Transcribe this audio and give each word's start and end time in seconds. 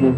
Hallo 0.00 0.08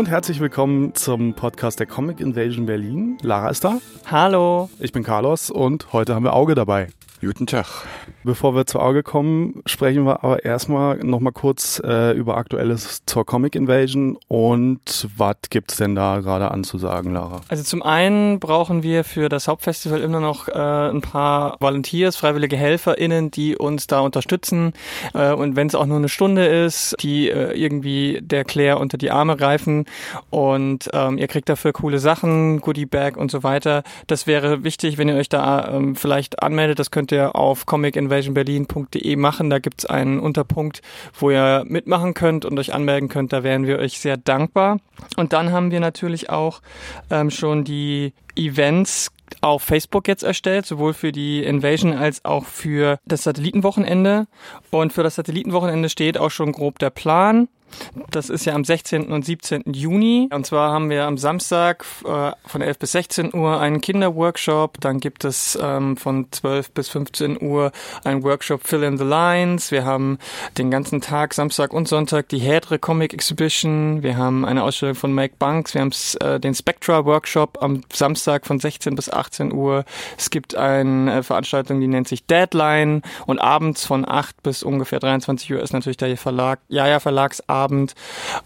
und 0.00 0.08
herzlich 0.08 0.40
willkommen 0.40 0.96
zum 0.96 1.34
Podcast 1.34 1.78
der 1.78 1.86
Comic 1.86 2.18
Invasion 2.18 2.66
Berlin. 2.66 3.18
Lara 3.22 3.48
ist 3.48 3.62
da. 3.62 3.78
Hallo. 4.10 4.68
Ich 4.80 4.90
bin 4.90 5.04
Carlos 5.04 5.48
und 5.48 5.92
heute 5.92 6.16
haben 6.16 6.24
wir 6.24 6.32
Auge 6.32 6.56
dabei. 6.56 6.88
Guten 7.20 7.46
Tag. 7.46 7.86
Bevor 8.24 8.54
wir 8.54 8.66
zu 8.66 8.78
Auge 8.78 9.02
kommen, 9.02 9.62
sprechen 9.66 10.04
wir 10.04 10.22
aber 10.22 10.44
erstmal 10.44 10.98
nochmal 10.98 11.32
kurz 11.32 11.82
äh, 11.84 12.12
über 12.12 12.36
Aktuelles 12.36 13.02
zur 13.04 13.26
Comic 13.26 13.56
Invasion 13.56 14.16
und 14.28 15.08
was 15.16 15.36
gibt's 15.50 15.76
denn 15.76 15.96
da 15.96 16.20
gerade 16.20 16.50
anzusagen, 16.52 17.12
Lara? 17.12 17.40
Also 17.48 17.64
zum 17.64 17.82
einen 17.82 18.38
brauchen 18.38 18.84
wir 18.84 19.02
für 19.02 19.28
das 19.28 19.48
Hauptfestival 19.48 20.00
immer 20.00 20.20
noch 20.20 20.46
äh, 20.46 20.52
ein 20.52 21.00
paar 21.00 21.56
Volunteers, 21.58 22.16
freiwillige 22.16 22.56
HelferInnen, 22.56 23.32
die 23.32 23.56
uns 23.56 23.88
da 23.88 24.00
unterstützen 24.00 24.72
äh, 25.14 25.32
und 25.32 25.56
wenn 25.56 25.66
es 25.66 25.74
auch 25.74 25.86
nur 25.86 25.96
eine 25.96 26.08
Stunde 26.08 26.46
ist, 26.46 26.94
die 27.00 27.28
äh, 27.28 27.52
irgendwie 27.54 28.20
der 28.22 28.44
Claire 28.44 28.78
unter 28.78 28.98
die 28.98 29.10
Arme 29.10 29.36
greifen 29.36 29.86
und 30.30 30.90
ähm, 30.92 31.18
ihr 31.18 31.26
kriegt 31.26 31.48
dafür 31.48 31.72
coole 31.72 31.98
Sachen, 31.98 32.60
Goodie 32.60 32.86
Bag 32.86 33.16
und 33.16 33.32
so 33.32 33.42
weiter. 33.42 33.82
Das 34.06 34.28
wäre 34.28 34.62
wichtig, 34.62 34.96
wenn 34.98 35.08
ihr 35.08 35.16
euch 35.16 35.28
da 35.28 35.68
ähm, 35.68 35.96
vielleicht 35.96 36.42
anmeldet. 36.42 36.78
Das 36.78 36.90
könnt 36.90 37.10
ihr 37.10 37.34
auf 37.34 37.66
comicinvasionberlin.de 38.12 39.16
machen. 39.16 39.50
Da 39.50 39.58
gibt's 39.58 39.86
einen 39.86 40.20
Unterpunkt, 40.20 40.82
wo 41.18 41.30
ihr 41.30 41.64
mitmachen 41.66 42.14
könnt 42.14 42.44
und 42.44 42.58
euch 42.58 42.74
anmelden 42.74 43.08
könnt. 43.08 43.32
Da 43.32 43.42
wären 43.42 43.66
wir 43.66 43.78
euch 43.78 43.98
sehr 43.98 44.16
dankbar. 44.16 44.78
Und 45.16 45.32
dann 45.32 45.52
haben 45.52 45.70
wir 45.70 45.80
natürlich 45.80 46.30
auch 46.30 46.60
ähm, 47.10 47.30
schon 47.30 47.64
die 47.64 48.12
Events 48.36 49.10
auf 49.40 49.62
Facebook 49.62 50.08
jetzt 50.08 50.22
erstellt, 50.22 50.66
sowohl 50.66 50.92
für 50.92 51.10
die 51.10 51.42
Invasion 51.42 51.94
als 51.94 52.24
auch 52.24 52.44
für 52.44 52.98
das 53.06 53.22
Satellitenwochenende. 53.22 54.26
Und 54.70 54.92
für 54.92 55.02
das 55.02 55.14
Satellitenwochenende 55.14 55.88
steht 55.88 56.18
auch 56.18 56.30
schon 56.30 56.52
grob 56.52 56.78
der 56.78 56.90
Plan. 56.90 57.48
Das 58.10 58.30
ist 58.30 58.44
ja 58.44 58.54
am 58.54 58.64
16. 58.64 59.10
und 59.10 59.24
17. 59.24 59.64
Juni. 59.72 60.28
Und 60.32 60.46
zwar 60.46 60.72
haben 60.72 60.90
wir 60.90 61.04
am 61.04 61.18
Samstag 61.18 61.84
äh, 62.04 62.32
von 62.46 62.62
11 62.62 62.78
bis 62.78 62.92
16 62.92 63.34
Uhr 63.34 63.60
einen 63.60 63.80
Kinderworkshop. 63.80 64.80
Dann 64.80 65.00
gibt 65.00 65.24
es 65.24 65.58
ähm, 65.60 65.96
von 65.96 66.26
12 66.30 66.72
bis 66.72 66.88
15 66.88 67.42
Uhr 67.42 67.72
einen 68.04 68.22
Workshop 68.22 68.66
Fill 68.66 68.82
in 68.82 68.98
the 68.98 69.04
Lines. 69.04 69.70
Wir 69.70 69.84
haben 69.84 70.18
den 70.58 70.70
ganzen 70.70 71.00
Tag, 71.00 71.34
Samstag 71.34 71.72
und 71.72 71.88
Sonntag, 71.88 72.28
die 72.28 72.38
Hedre 72.38 72.78
Comic 72.78 73.14
Exhibition. 73.14 74.02
Wir 74.02 74.16
haben 74.16 74.44
eine 74.44 74.62
Ausstellung 74.62 74.94
von 74.94 75.14
Mike 75.14 75.36
Banks. 75.38 75.74
Wir 75.74 75.80
haben 75.80 75.92
äh, 76.20 76.38
den 76.38 76.54
Spectra 76.54 77.04
Workshop 77.04 77.58
am 77.62 77.82
Samstag 77.92 78.46
von 78.46 78.58
16 78.58 78.94
bis 78.94 79.10
18 79.10 79.52
Uhr. 79.52 79.84
Es 80.18 80.30
gibt 80.30 80.54
eine 80.54 81.18
äh, 81.18 81.22
Veranstaltung, 81.22 81.80
die 81.80 81.88
nennt 81.88 82.08
sich 82.08 82.26
Deadline. 82.26 83.02
Und 83.26 83.38
abends 83.38 83.84
von 83.84 84.08
8 84.08 84.42
bis 84.42 84.62
ungefähr 84.62 85.00
23 85.00 85.52
Uhr 85.52 85.60
ist 85.60 85.72
natürlich 85.72 85.96
der 85.96 86.16
Verlag, 86.16 86.60
Jaja 86.68 87.00
Verlagsabend 87.00 87.61
Abend. 87.62 87.94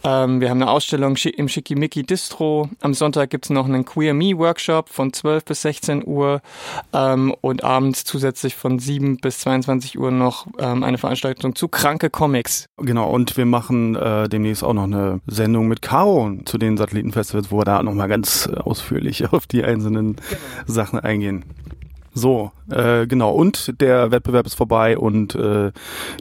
Ähm, 0.05 0.41
wir 0.41 0.50
haben 0.50 0.61
eine 0.61 0.70
Ausstellung 0.70 1.17
im 1.17 1.48
Schickimicki 1.48 2.05
Distro. 2.05 2.69
Am 2.81 2.92
Sonntag 2.92 3.31
gibt 3.31 3.47
es 3.47 3.50
noch 3.50 3.64
einen 3.67 3.84
Queer 3.84 4.12
Me 4.14 4.36
Workshop 4.36 4.91
von 4.91 5.12
12 5.12 5.45
bis 5.45 5.62
16 5.62 6.06
Uhr 6.06 6.42
ähm, 6.92 7.34
und 7.41 7.64
abends 7.64 8.05
zusätzlich 8.05 8.55
von 8.55 8.78
7 8.78 9.17
bis 9.19 9.39
22 9.41 9.98
Uhr 9.98 10.11
noch 10.11 10.47
ähm, 10.58 10.84
eine 10.84 10.98
Veranstaltung 10.98 11.55
zu 11.55 11.69
kranke 11.69 12.11
Comics. 12.11 12.69
Genau, 12.77 13.11
und 13.11 13.36
wir 13.36 13.47
machen 13.47 13.97
äh, 13.97 14.28
demnächst 14.28 14.62
auch 14.62 14.75
noch 14.75 14.84
eine 14.84 15.20
Sendung 15.27 15.69
mit 15.69 15.80
Caro 15.80 16.33
zu 16.45 16.58
den 16.58 16.77
Satellitenfestivals, 16.77 17.51
wo 17.51 17.58
wir 17.58 17.64
da 17.64 17.83
nochmal 17.83 18.08
ganz 18.08 18.48
ausführlich 18.48 19.33
auf 19.33 19.46
die 19.46 19.64
einzelnen 19.64 20.17
genau. 20.17 20.40
Sachen 20.67 21.01
eingehen. 21.01 21.45
So, 22.18 22.50
äh, 22.70 23.06
genau. 23.06 23.32
Und 23.32 23.78
der 23.78 24.10
Wettbewerb 24.10 24.46
ist 24.46 24.54
vorbei 24.54 24.96
und 24.96 25.34
äh, 25.34 25.70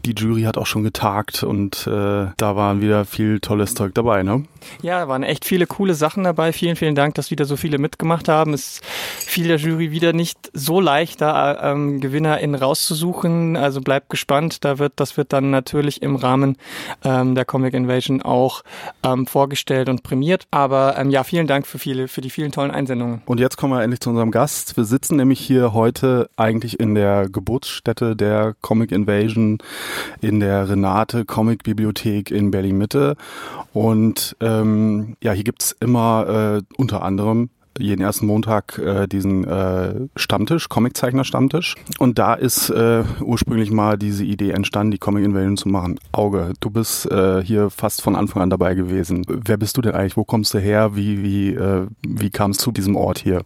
die 0.03 0.13
Jury 0.13 0.41
hat 0.41 0.57
auch 0.57 0.65
schon 0.65 0.83
getagt 0.83 1.41
und 1.41 1.87
äh, 1.87 2.27
da 2.35 2.55
waren 2.57 2.81
wieder 2.81 3.05
viel 3.05 3.39
tolles 3.39 3.75
Zeug 3.75 3.93
dabei, 3.95 4.21
ne? 4.21 4.43
Ja, 4.81 5.07
waren 5.07 5.23
echt 5.23 5.45
viele 5.45 5.67
coole 5.67 5.93
Sachen 5.93 6.23
dabei. 6.23 6.53
Vielen, 6.53 6.75
vielen 6.75 6.95
Dank, 6.95 7.15
dass 7.15 7.31
wieder 7.31 7.45
so 7.45 7.57
viele 7.57 7.77
mitgemacht 7.77 8.27
haben. 8.27 8.53
Es 8.53 8.81
fiel 9.17 9.47
der 9.47 9.57
Jury 9.57 9.91
wieder 9.91 10.13
nicht 10.13 10.51
so 10.53 10.79
leicht, 10.79 11.21
da 11.21 11.71
ähm, 11.71 11.99
GewinnerInnen 11.99 12.55
rauszusuchen. 12.55 13.57
Also 13.57 13.81
bleibt 13.81 14.09
gespannt. 14.09 14.63
Da 14.63 14.79
wird, 14.79 14.93
das 14.97 15.17
wird 15.17 15.33
dann 15.33 15.49
natürlich 15.49 16.01
im 16.01 16.15
Rahmen 16.15 16.57
ähm, 17.03 17.35
der 17.35 17.45
Comic 17.45 17.73
Invasion 17.73 18.21
auch 18.21 18.63
ähm, 19.03 19.27
vorgestellt 19.27 19.89
und 19.89 20.03
prämiert. 20.03 20.47
Aber 20.51 20.97
ähm, 20.97 21.09
ja, 21.09 21.23
vielen 21.23 21.47
Dank 21.47 21.67
für 21.67 21.79
viele, 21.79 22.07
für 22.07 22.21
die 22.21 22.29
vielen 22.29 22.51
tollen 22.51 22.71
Einsendungen. 22.71 23.21
Und 23.25 23.39
jetzt 23.39 23.57
kommen 23.57 23.73
wir 23.73 23.83
endlich 23.83 23.99
zu 23.99 24.09
unserem 24.09 24.31
Gast. 24.31 24.77
Wir 24.77 24.85
sitzen 24.85 25.17
nämlich 25.17 25.39
hier 25.39 25.73
heute 25.73 26.29
eigentlich 26.35 26.79
in 26.79 26.95
der 26.95 27.29
Geburtsstätte 27.29 28.15
der 28.15 28.55
Comic 28.61 28.91
Invasion 28.91 29.59
in 30.21 30.39
der 30.39 30.69
Renate 30.69 31.25
Comic 31.25 31.63
Bibliothek 31.63 32.31
in 32.31 32.51
Berlin 32.51 32.77
Mitte. 32.77 33.15
Und 33.73 34.35
ähm, 34.61 35.15
ja, 35.23 35.31
hier 35.31 35.43
gibt's 35.43 35.75
immer 35.79 36.59
äh, 36.59 36.75
unter 36.77 37.01
anderem 37.01 37.49
jeden 37.77 38.01
ersten 38.01 38.25
Montag 38.25 38.77
äh, 38.77 39.07
diesen 39.07 39.45
äh, 39.45 40.07
Stammtisch, 40.15 40.69
Comiczeichner-Stammtisch. 40.69 41.75
Und 41.99 42.17
da 42.19 42.33
ist 42.33 42.69
äh, 42.69 43.03
ursprünglich 43.21 43.71
mal 43.71 43.97
diese 43.97 44.23
Idee 44.23 44.51
entstanden, 44.51 44.91
die 44.91 44.97
Comic 44.97 45.25
Invasion 45.25 45.57
zu 45.57 45.67
machen. 45.67 45.99
Auge, 46.11 46.53
du 46.59 46.69
bist 46.69 47.09
äh, 47.11 47.43
hier 47.43 47.69
fast 47.69 48.01
von 48.01 48.15
Anfang 48.15 48.41
an 48.41 48.49
dabei 48.49 48.75
gewesen. 48.75 49.25
Wer 49.27 49.57
bist 49.57 49.75
du 49.77 49.81
denn 49.81 49.93
eigentlich? 49.93 50.17
Wo 50.17 50.23
kommst 50.23 50.53
du 50.53 50.59
her? 50.59 50.95
Wie, 50.95 51.21
wie, 51.21 51.53
äh, 51.53 51.87
wie 52.07 52.29
kam 52.29 52.51
es 52.51 52.57
zu 52.57 52.71
diesem 52.71 52.95
Ort 52.95 53.19
hier? 53.19 53.41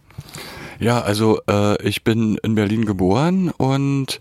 Ja, 0.78 1.00
also 1.00 1.40
äh, 1.50 1.82
ich 1.86 2.04
bin 2.04 2.38
in 2.42 2.54
Berlin 2.54 2.86
geboren 2.86 3.50
und 3.50 4.20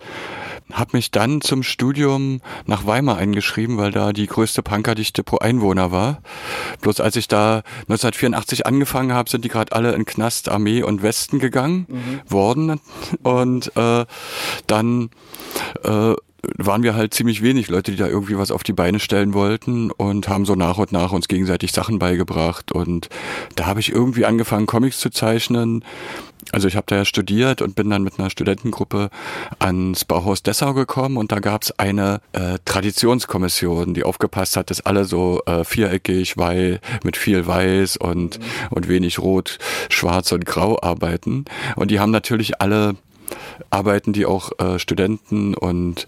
habe 0.74 0.98
mich 0.98 1.12
dann 1.12 1.42
zum 1.42 1.64
Studium 1.64 2.42
nach 2.66 2.86
Weimar 2.86 3.18
eingeschrieben, 3.18 3.78
weil 3.78 3.92
da 3.92 4.14
die 4.14 4.28
größte 4.28 4.62
Punkerdichte 4.62 5.24
pro 5.24 5.38
Einwohner 5.38 5.92
war. 5.92 6.22
Bloß 6.82 7.00
als 7.00 7.16
ich 7.16 7.28
da 7.28 7.64
1984 7.88 8.66
angefangen 8.66 9.14
habe, 9.14 9.30
sind 9.30 9.46
die 9.46 9.50
gerade 9.50 9.72
alle 9.72 9.94
in 9.94 10.06
Knast, 10.06 10.50
Armee 10.50 10.84
und 10.84 11.02
Westen 11.02 11.40
gegangen 11.40 11.86
mhm. 11.90 12.32
worden. 12.32 12.80
Und 13.24 13.76
äh, 13.76 14.06
dann 14.68 15.10
äh, 15.84 16.14
waren 16.58 16.84
wir 16.84 16.96
halt 16.96 17.14
ziemlich 17.14 17.42
wenig 17.42 17.70
Leute, 17.70 17.92
die 17.92 17.98
da 17.98 18.08
irgendwie 18.08 18.38
was 18.38 18.52
auf 18.52 18.64
die 18.64 18.74
Beine 18.74 19.00
stellen 19.00 19.34
wollten 19.34 19.92
und 19.92 20.30
haben 20.30 20.46
so 20.46 20.56
nach 20.56 20.78
und 20.78 20.92
nach 20.92 21.12
uns 21.12 21.28
gegenseitig 21.28 21.72
Sachen 21.72 22.00
beigebracht. 22.00 22.72
Und 22.72 23.10
da 23.56 23.66
habe 23.66 23.80
ich 23.80 23.92
irgendwie 23.92 24.26
angefangen, 24.26 24.66
Comics 24.66 25.00
zu 25.00 25.10
zeichnen. 25.10 25.84
Also 26.52 26.68
ich 26.68 26.76
habe 26.76 26.86
da 26.88 26.98
ja 26.98 27.06
studiert 27.06 27.62
und 27.62 27.76
bin 27.76 27.90
dann 27.90 28.04
mit 28.04 28.20
einer 28.20 28.30
Studentengruppe 28.30 29.10
ans 29.60 30.06
Bauhaus 30.06 30.42
Dessau 30.44 30.74
gekommen 30.74 31.18
und 31.18 31.32
da 31.32 31.40
gab 31.40 31.64
es 31.64 31.78
eine 31.78 32.22
äh, 32.34 32.58
Traditionskommission, 32.66 33.94
die 33.94 34.04
aufgepasst 34.04 34.58
hat, 34.58 34.70
dass 34.70 34.82
alle 34.82 35.06
so 35.06 35.42
äh, 35.46 35.64
viereckig, 35.64 36.38
weil 36.38 36.80
mit 37.04 37.18
viel 37.18 37.46
Weiß 37.46 37.98
und, 37.98 38.40
und 38.72 38.88
wenig 38.88 39.20
Rot, 39.20 39.60
Schwarz 39.90 40.32
und 40.32 40.46
Grau 40.46 40.82
arbeiten. 40.82 41.46
Und 41.76 41.92
die 41.92 42.00
haben 42.00 42.12
natürlich 42.12 42.62
alle 42.62 42.96
Arbeiten, 43.70 44.14
die 44.14 44.26
auch 44.26 44.52
äh, 44.60 44.80
Studenten 44.80 45.54
und, 45.54 46.08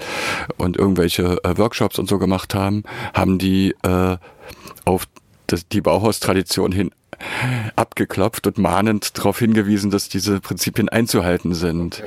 und 0.57 0.78
irgendwelche 0.78 1.44
äh, 1.44 1.57
Workshops 1.57 2.00
und 2.00 2.09
so 2.09 2.18
gemacht 2.18 2.56
haben, 2.56 2.84
haben 3.13 3.38
die 3.38 3.75
äh, 3.84 4.18
auf 4.85 5.06
das, 5.47 5.68
die 5.68 5.81
Bauhaustradition 5.81 6.72
hin 6.72 6.91
abgeklopft 7.75 8.47
und 8.47 8.57
mahnend 8.57 9.17
darauf 9.17 9.39
hingewiesen, 9.39 9.91
dass 9.91 10.09
diese 10.09 10.39
Prinzipien 10.39 10.89
einzuhalten 10.89 11.53
sind. 11.53 12.03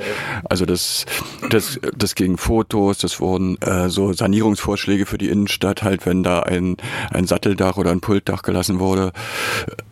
Also 0.49 0.65
das, 0.65 1.05
das, 1.49 1.79
das 1.95 2.15
gegen 2.15 2.37
Fotos, 2.37 2.97
das 2.97 3.19
wurden 3.19 3.61
äh, 3.61 3.89
so 3.89 4.13
Sanierungsvorschläge 4.13 5.05
für 5.05 5.17
die 5.17 5.29
Innenstadt, 5.29 5.83
halt 5.83 6.05
wenn 6.05 6.23
da 6.23 6.41
ein, 6.41 6.77
ein 7.11 7.27
Satteldach 7.27 7.77
oder 7.77 7.91
ein 7.91 8.01
Pultdach 8.01 8.41
gelassen 8.41 8.79
wurde, 8.79 9.11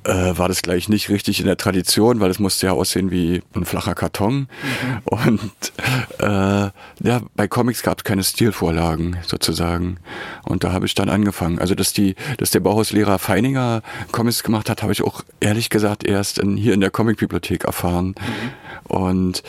äh, 0.04 0.38
war 0.38 0.48
das 0.48 0.62
gleich 0.62 0.90
nicht 0.90 1.10
richtig 1.10 1.40
in 1.40 1.46
der 1.46 1.58
Tradition, 1.58 2.20
weil 2.20 2.30
es 2.30 2.40
musste 2.40 2.68
ja 2.68 2.74
aussehen 2.74 3.12
wie 3.12 3.42
ein 3.56 3.66
flacher 3.66 3.96
Karton. 3.96 4.34
Mhm. 4.36 5.02
Und 5.06 5.74
äh, 6.20 6.70
ja, 7.04 7.22
bei 7.36 7.48
Comics 7.48 7.84
gab 7.84 8.00
es 8.00 8.04
keine 8.04 8.24
Stilvorlagen 8.24 9.18
sozusagen. 9.26 9.98
Und 10.44 10.64
da 10.64 10.72
habe 10.72 10.86
ich 10.86 10.96
dann 10.96 11.10
angefangen. 11.10 11.60
Also 11.60 11.76
dass 11.76 11.94
die, 11.94 12.16
dass 12.38 12.52
der 12.52 12.60
Bauhauslehrer 12.60 13.20
Feininger 13.20 13.82
Comics 14.12 14.44
gemacht 14.44 14.70
hat, 14.70 14.82
habe 14.84 14.94
ich 14.94 15.02
auch 15.02 15.13
auch 15.14 15.24
ehrlich 15.40 15.70
gesagt 15.70 16.04
erst 16.06 16.40
in, 16.40 16.58
hier 16.58 16.74
in 16.74 16.82
der 16.82 16.92
Comicbibliothek 16.92 17.66
erfahren. 17.66 18.16
Mhm. 18.18 18.96
Und 18.96 19.44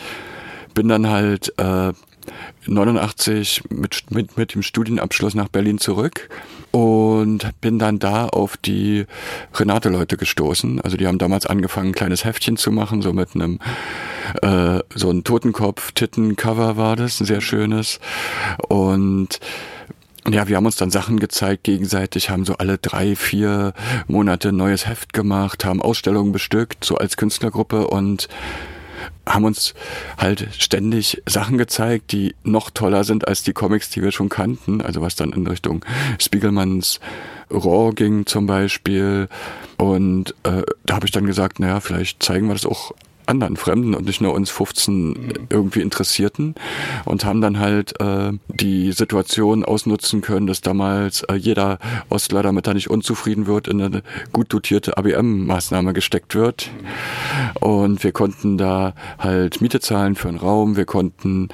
bin 0.73 0.87
dann 0.87 1.09
halt 1.09 1.53
äh, 1.57 1.93
89 2.67 3.63
mit, 3.69 4.11
mit, 4.11 4.37
mit 4.37 4.55
dem 4.55 4.63
Studienabschluss 4.63 5.35
nach 5.35 5.47
Berlin 5.47 5.77
zurück 5.77 6.29
und 6.71 7.49
bin 7.61 7.79
dann 7.79 7.99
da 7.99 8.27
auf 8.27 8.57
die 8.57 9.05
Renate-Leute 9.53 10.17
gestoßen. 10.17 10.81
Also 10.81 10.97
die 10.97 11.07
haben 11.07 11.17
damals 11.17 11.45
angefangen, 11.45 11.89
ein 11.89 11.95
kleines 11.95 12.25
Heftchen 12.25 12.57
zu 12.57 12.71
machen, 12.71 13.01
so 13.01 13.13
mit 13.13 13.35
einem 13.35 13.59
äh, 14.41 14.79
so 14.93 15.09
ein 15.09 15.23
Totenkopf-Titten-Cover 15.23 16.75
war 16.75 16.95
das, 16.95 17.21
ein 17.21 17.25
sehr 17.25 17.41
schönes. 17.41 17.99
Und 18.67 19.39
ja, 20.29 20.47
wir 20.47 20.57
haben 20.57 20.65
uns 20.65 20.75
dann 20.75 20.91
Sachen 20.91 21.19
gezeigt 21.19 21.63
gegenseitig, 21.63 22.29
haben 22.29 22.45
so 22.45 22.55
alle 22.57 22.77
drei, 22.77 23.15
vier 23.15 23.73
Monate 24.07 24.51
neues 24.51 24.87
Heft 24.87 25.13
gemacht, 25.13 25.65
haben 25.65 25.81
Ausstellungen 25.81 26.31
bestückt, 26.31 26.83
so 26.83 26.95
als 26.95 27.17
Künstlergruppe 27.17 27.87
und 27.87 28.27
haben 29.27 29.45
uns 29.45 29.73
halt 30.17 30.47
ständig 30.57 31.21
Sachen 31.25 31.57
gezeigt, 31.57 32.11
die 32.11 32.35
noch 32.43 32.69
toller 32.69 33.03
sind 33.03 33.27
als 33.27 33.43
die 33.43 33.53
Comics, 33.53 33.89
die 33.89 34.01
wir 34.01 34.11
schon 34.11 34.29
kannten. 34.29 34.81
Also 34.81 35.01
was 35.01 35.15
dann 35.15 35.33
in 35.33 35.47
Richtung 35.47 35.83
Spiegelmanns 36.19 36.99
Raw 37.51 37.93
ging 37.93 38.25
zum 38.25 38.47
Beispiel. 38.47 39.27
Und 39.77 40.35
äh, 40.43 40.63
da 40.85 40.95
habe 40.95 41.05
ich 41.05 41.11
dann 41.11 41.25
gesagt, 41.25 41.59
naja, 41.59 41.79
vielleicht 41.79 42.21
zeigen 42.23 42.47
wir 42.47 42.53
das 42.53 42.65
auch 42.65 42.93
anderen 43.27 43.57
Fremden 43.57 43.93
und 43.95 44.05
nicht 44.05 44.21
nur 44.21 44.33
uns 44.33 44.49
15 44.49 45.47
irgendwie 45.49 45.81
Interessierten 45.81 46.55
und 47.05 47.25
haben 47.25 47.41
dann 47.41 47.59
halt 47.59 47.99
äh, 47.99 48.31
die 48.47 48.91
Situation 48.91 49.63
ausnutzen 49.63 50.21
können, 50.21 50.47
dass 50.47 50.61
damals 50.61 51.23
äh, 51.23 51.35
jeder 51.35 51.79
Ostler, 52.09 52.43
damit 52.43 52.67
er 52.67 52.73
nicht 52.73 52.89
unzufrieden 52.89 53.47
wird, 53.47 53.67
in 53.67 53.81
eine 53.81 54.03
gut 54.31 54.51
dotierte 54.53 54.97
ABM-Maßnahme 54.97 55.93
gesteckt 55.93 56.35
wird. 56.35 56.69
Und 57.59 58.03
wir 58.03 58.11
konnten 58.11 58.57
da 58.57 58.93
halt 59.19 59.61
Miete 59.61 59.79
zahlen 59.79 60.15
für 60.15 60.29
einen 60.29 60.37
Raum, 60.37 60.77
wir 60.77 60.85
konnten 60.85 61.49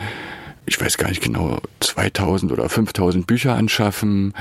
ich 0.72 0.80
weiß 0.80 0.98
gar 0.98 1.10
nicht 1.10 1.22
genau, 1.22 1.58
2000 1.82 2.50
oder 2.54 2.70
5000 2.70 3.28
Bücher 3.28 3.56
anschaffen 3.56 4.34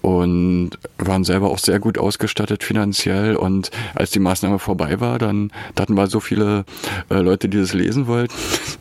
und 0.00 0.70
waren 0.96 1.24
selber 1.24 1.50
auch 1.50 1.58
sehr 1.58 1.78
gut 1.78 1.98
ausgestattet 1.98 2.64
finanziell. 2.64 3.36
Und 3.36 3.70
als 3.94 4.10
die 4.10 4.18
Maßnahme 4.18 4.58
vorbei 4.58 5.00
war, 5.00 5.18
dann 5.18 5.52
da 5.74 5.82
hatten 5.82 5.94
wir 5.94 6.06
so 6.06 6.20
viele 6.20 6.64
äh, 7.10 7.20
Leute, 7.20 7.50
die 7.50 7.58
das 7.58 7.74
lesen 7.74 8.06
wollten, 8.06 8.32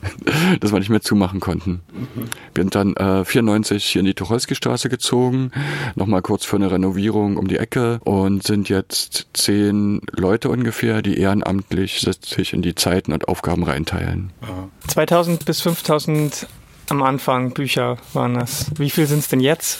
dass 0.61 0.71
wir 0.71 0.79
nicht 0.79 0.89
mehr 0.89 1.01
zumachen 1.01 1.41
konnten. 1.41 1.81
Mhm. 1.91 2.23
Wir 2.55 2.63
sind 2.63 2.75
dann 2.75 2.95
äh, 2.95 3.25
94 3.25 3.83
hier 3.83 3.99
in 3.99 4.05
die 4.05 4.13
Tucholsky-Straße 4.13 4.87
gezogen, 4.87 5.51
nochmal 5.95 6.21
kurz 6.21 6.45
für 6.45 6.55
eine 6.55 6.71
Renovierung 6.71 7.35
um 7.35 7.49
die 7.49 7.57
Ecke 7.57 7.99
und 8.05 8.43
sind 8.43 8.69
jetzt 8.69 9.27
zehn 9.33 9.99
Leute 10.13 10.47
ungefähr, 10.47 11.01
die 11.01 11.17
ehrenamtlich 11.17 11.99
sich 11.99 12.53
in 12.53 12.61
die 12.61 12.75
Zeiten 12.75 13.11
und 13.11 13.27
Aufgaben 13.27 13.63
reinteilen. 13.63 14.31
2000 14.87 15.43
bis 15.43 15.59
5000 15.59 16.47
am 16.89 17.03
Anfang 17.03 17.51
Bücher 17.51 17.97
waren 18.13 18.35
das. 18.35 18.71
Wie 18.77 18.89
viel 18.89 19.07
sind 19.07 19.19
es 19.19 19.27
denn 19.27 19.39
jetzt? 19.39 19.79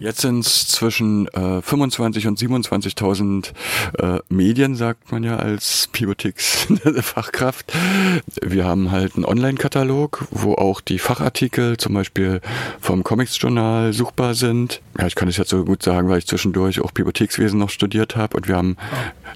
Jetzt 0.00 0.22
sind 0.22 0.46
es 0.46 0.66
zwischen 0.66 1.28
äh, 1.28 1.60
25 1.60 2.26
und 2.26 2.38
27.000 2.38 3.52
äh, 3.98 4.20
Medien, 4.30 4.74
sagt 4.74 5.12
man 5.12 5.22
ja 5.22 5.36
als 5.36 5.90
Bibliotheksfachkraft. 5.92 7.70
Wir 8.40 8.64
haben 8.64 8.92
halt 8.92 9.16
einen 9.16 9.26
Online-Katalog, 9.26 10.26
wo 10.30 10.54
auch 10.54 10.80
die 10.80 10.98
Fachartikel 10.98 11.76
zum 11.76 11.92
Beispiel 11.92 12.40
vom 12.80 13.04
Comics-Journal 13.04 13.92
suchbar 13.92 14.32
sind. 14.32 14.80
Ja, 14.98 15.06
ich 15.06 15.14
kann 15.16 15.28
es 15.28 15.36
jetzt 15.36 15.50
so 15.50 15.66
gut 15.66 15.82
sagen, 15.82 16.08
weil 16.08 16.20
ich 16.20 16.26
zwischendurch 16.26 16.80
auch 16.80 16.92
Bibliothekswesen 16.92 17.58
noch 17.58 17.68
studiert 17.68 18.16
habe 18.16 18.38
und 18.38 18.48
wir 18.48 18.56
haben 18.56 18.78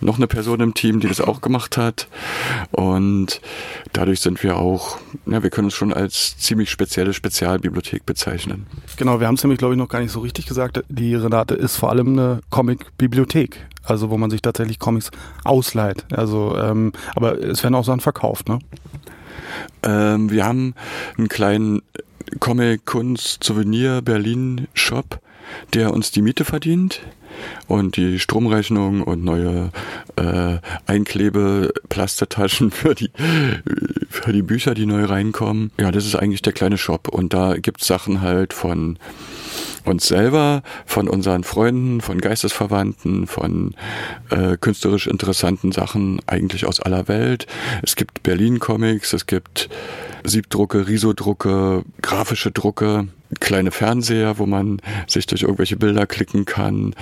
noch 0.00 0.16
eine 0.16 0.26
Person 0.26 0.60
im 0.60 0.72
Team, 0.72 0.98
die 0.98 1.08
das 1.08 1.20
auch 1.20 1.42
gemacht 1.42 1.76
hat. 1.76 2.08
Und 2.70 3.42
dadurch 3.92 4.20
sind 4.20 4.42
wir 4.42 4.56
auch, 4.56 4.96
ja, 5.26 5.42
wir 5.42 5.50
können 5.50 5.66
uns 5.66 5.74
schon 5.74 5.92
als 5.92 6.38
ziemlich 6.38 6.70
spezielle 6.70 7.12
Spezialbibliothek 7.12 8.06
bezeichnen. 8.06 8.64
Genau, 8.96 9.20
wir 9.20 9.26
haben 9.26 9.34
es 9.34 9.44
nämlich, 9.44 9.58
glaube 9.58 9.74
ich, 9.74 9.78
noch 9.78 9.88
gar 9.88 10.00
nicht 10.00 10.10
so 10.10 10.20
richtig 10.20 10.46
gesagt. 10.46 10.53
Die 10.88 11.14
Renate 11.14 11.54
ist 11.54 11.76
vor 11.76 11.90
allem 11.90 12.18
eine 12.18 12.40
Comic-Bibliothek. 12.50 13.66
Also 13.82 14.10
wo 14.10 14.16
man 14.16 14.30
sich 14.30 14.40
tatsächlich 14.40 14.78
Comics 14.78 15.10
ausleiht. 15.44 16.06
Also, 16.10 16.56
ähm, 16.58 16.92
aber 17.14 17.38
es 17.38 17.62
werden 17.62 17.74
auch 17.74 17.84
Sachen 17.84 18.00
verkauft, 18.00 18.48
ne? 18.48 18.58
Ähm, 19.82 20.30
wir 20.30 20.46
haben 20.46 20.74
einen 21.18 21.28
kleinen 21.28 21.82
Comic 22.40 22.86
Kunst 22.86 23.44
Souvenir 23.44 24.00
Berlin 24.02 24.66
Shop, 24.72 25.20
der 25.74 25.92
uns 25.92 26.10
die 26.10 26.22
Miete 26.22 26.44
verdient 26.44 27.02
und 27.66 27.96
die 27.96 28.18
Stromrechnung 28.18 29.02
und 29.02 29.24
neue 29.24 29.70
äh, 30.16 30.58
Einklebe-Plastertaschen 30.86 32.70
für 32.70 32.94
die, 32.94 33.10
für 34.08 34.32
die 34.32 34.42
Bücher, 34.42 34.74
die 34.74 34.86
neu 34.86 35.04
reinkommen. 35.04 35.72
Ja, 35.78 35.90
das 35.90 36.06
ist 36.06 36.14
eigentlich 36.14 36.42
der 36.42 36.52
kleine 36.52 36.78
Shop 36.78 37.08
und 37.08 37.34
da 37.34 37.56
gibt's 37.56 37.86
Sachen 37.86 38.20
halt 38.20 38.52
von 38.52 38.98
uns 39.84 40.06
selber, 40.06 40.62
von 40.86 41.08
unseren 41.08 41.44
Freunden, 41.44 42.00
von 42.00 42.20
Geistesverwandten, 42.20 43.26
von 43.26 43.74
äh, 44.30 44.56
künstlerisch 44.56 45.06
interessanten 45.06 45.72
Sachen 45.72 46.20
eigentlich 46.26 46.66
aus 46.66 46.80
aller 46.80 47.08
Welt. 47.08 47.46
Es 47.82 47.96
gibt 47.96 48.22
Berlin-Comics, 48.22 49.12
es 49.12 49.26
gibt 49.26 49.68
Siebdrucke, 50.24 50.88
Risodrucke, 50.88 51.84
grafische 52.00 52.50
Drucke, 52.50 53.08
kleine 53.40 53.70
Fernseher, 53.70 54.38
wo 54.38 54.46
man 54.46 54.80
sich 55.06 55.26
durch 55.26 55.42
irgendwelche 55.42 55.76
Bilder 55.76 56.06
klicken 56.06 56.44
kann, 56.44 56.94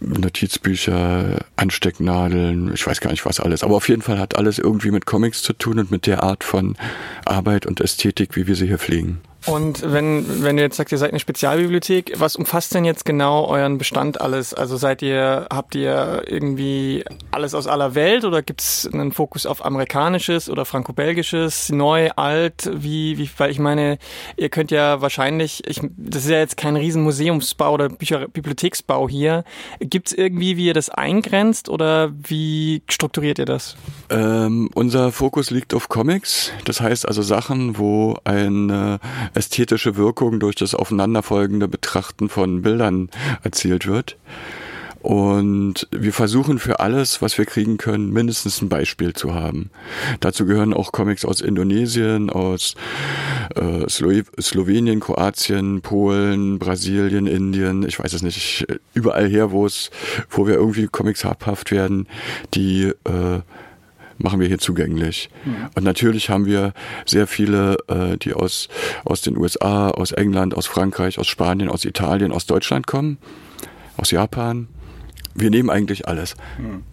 Notizbücher, 0.00 1.44
Anstecknadeln, 1.56 2.72
ich 2.74 2.86
weiß 2.86 3.00
gar 3.00 3.10
nicht 3.10 3.24
was 3.24 3.40
alles. 3.40 3.62
Aber 3.62 3.76
auf 3.76 3.88
jeden 3.88 4.02
Fall 4.02 4.18
hat 4.18 4.36
alles 4.36 4.58
irgendwie 4.58 4.90
mit 4.90 5.06
Comics 5.06 5.42
zu 5.42 5.52
tun 5.52 5.78
und 5.78 5.90
mit 5.90 6.06
der 6.06 6.22
Art 6.22 6.42
von 6.42 6.76
Arbeit 7.24 7.66
und 7.66 7.80
Ästhetik, 7.80 8.36
wie 8.36 8.46
wir 8.46 8.56
sie 8.56 8.66
hier 8.66 8.78
pflegen. 8.78 9.20
Und 9.46 9.82
wenn, 9.82 10.44
wenn 10.44 10.56
ihr 10.56 10.64
jetzt 10.64 10.76
sagt, 10.76 10.92
ihr 10.92 10.98
seid 10.98 11.10
eine 11.10 11.18
Spezialbibliothek, 11.18 12.14
was 12.16 12.36
umfasst 12.36 12.74
denn 12.74 12.84
jetzt 12.84 13.04
genau 13.04 13.46
euren 13.46 13.76
Bestand 13.76 14.20
alles? 14.20 14.54
Also 14.54 14.76
seid 14.76 15.02
ihr, 15.02 15.46
habt 15.52 15.74
ihr 15.74 16.22
irgendwie 16.26 17.04
alles 17.32 17.54
aus 17.54 17.66
aller 17.66 17.94
Welt 17.94 18.24
oder 18.24 18.42
gibt 18.42 18.60
es 18.60 18.88
einen 18.92 19.10
Fokus 19.10 19.46
auf 19.46 19.64
amerikanisches 19.64 20.48
oder 20.48 20.64
franco-belgisches, 20.64 21.70
neu, 21.70 22.10
alt, 22.10 22.70
wie, 22.72 23.18
wie, 23.18 23.28
weil 23.36 23.50
ich 23.50 23.58
meine, 23.58 23.98
ihr 24.36 24.48
könnt 24.48 24.70
ja 24.70 25.00
wahrscheinlich, 25.00 25.62
ich, 25.66 25.80
das 25.96 26.24
ist 26.24 26.30
ja 26.30 26.38
jetzt 26.38 26.56
kein 26.56 26.76
riesen 26.76 27.02
Museumsbau 27.02 27.72
oder 27.72 27.88
Bücher, 27.88 28.28
Bibliotheksbau 28.28 29.08
hier. 29.08 29.42
Gibt 29.80 30.08
es 30.08 30.12
irgendwie, 30.12 30.56
wie 30.56 30.66
ihr 30.66 30.74
das 30.74 30.88
eingrenzt 30.88 31.68
oder 31.68 32.12
wie 32.12 32.82
strukturiert 32.88 33.40
ihr 33.40 33.46
das? 33.46 33.76
Ähm, 34.08 34.70
unser 34.74 35.10
Fokus 35.10 35.50
liegt 35.50 35.74
auf 35.74 35.88
Comics, 35.88 36.52
das 36.64 36.80
heißt 36.80 37.08
also 37.08 37.22
Sachen, 37.22 37.76
wo 37.78 38.16
ein 38.24 38.70
ästhetische 39.34 39.96
Wirkung 39.96 40.40
durch 40.40 40.56
das 40.56 40.74
aufeinanderfolgende 40.74 41.68
Betrachten 41.68 42.28
von 42.28 42.62
Bildern 42.62 43.10
erzielt 43.42 43.86
wird. 43.86 44.16
Und 45.02 45.88
wir 45.90 46.12
versuchen 46.12 46.60
für 46.60 46.78
alles, 46.78 47.20
was 47.20 47.36
wir 47.36 47.44
kriegen 47.44 47.76
können, 47.76 48.12
mindestens 48.12 48.62
ein 48.62 48.68
Beispiel 48.68 49.14
zu 49.14 49.34
haben. 49.34 49.70
Dazu 50.20 50.46
gehören 50.46 50.72
auch 50.72 50.92
Comics 50.92 51.24
aus 51.24 51.40
Indonesien, 51.40 52.30
aus 52.30 52.76
äh, 53.56 53.88
Slo 53.88 54.12
Slowenien, 54.40 55.00
Kroatien, 55.00 55.80
Polen, 55.82 56.60
Brasilien, 56.60 57.26
Indien, 57.26 57.82
ich 57.82 57.98
weiß 57.98 58.12
es 58.12 58.22
nicht, 58.22 58.64
überall 58.94 59.28
her, 59.28 59.50
wo 59.50 59.66
es, 59.66 59.90
wo 60.30 60.46
wir 60.46 60.54
irgendwie 60.54 60.86
Comics 60.86 61.24
habhaft 61.24 61.72
werden, 61.72 62.06
die 62.54 62.92
äh, 63.04 63.40
machen 64.18 64.40
wir 64.40 64.48
hier 64.48 64.58
zugänglich. 64.58 65.30
Mhm. 65.44 65.68
Und 65.74 65.84
natürlich 65.84 66.30
haben 66.30 66.46
wir 66.46 66.72
sehr 67.06 67.26
viele, 67.26 67.76
äh, 67.88 68.16
die 68.18 68.34
aus, 68.34 68.68
aus 69.04 69.22
den 69.22 69.36
USA, 69.36 69.88
aus 69.90 70.12
England, 70.12 70.54
aus 70.56 70.66
Frankreich, 70.66 71.18
aus 71.18 71.26
Spanien, 71.26 71.68
aus 71.68 71.84
Italien, 71.84 72.32
aus 72.32 72.46
Deutschland 72.46 72.86
kommen, 72.86 73.18
aus 73.96 74.10
Japan. 74.10 74.68
Wir 75.34 75.50
nehmen 75.50 75.70
eigentlich 75.70 76.08
alles. 76.08 76.34
Mhm. 76.58 76.84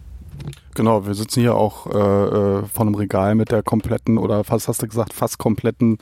Genau, 0.75 1.05
wir 1.05 1.13
sitzen 1.13 1.41
hier 1.41 1.55
auch 1.55 1.88
äh, 1.88 1.89
äh, 1.89 2.63
vor 2.63 2.86
einem 2.86 2.96
Regal 2.96 3.36
mit 3.36 3.51
der 3.51 3.63
kompletten 3.63 4.17
oder 4.17 4.46
fast 4.46 4.69
hast 4.69 4.81
du 4.81 4.88
gesagt, 4.88 5.13
fast 5.13 5.38
kompletten 5.38 5.98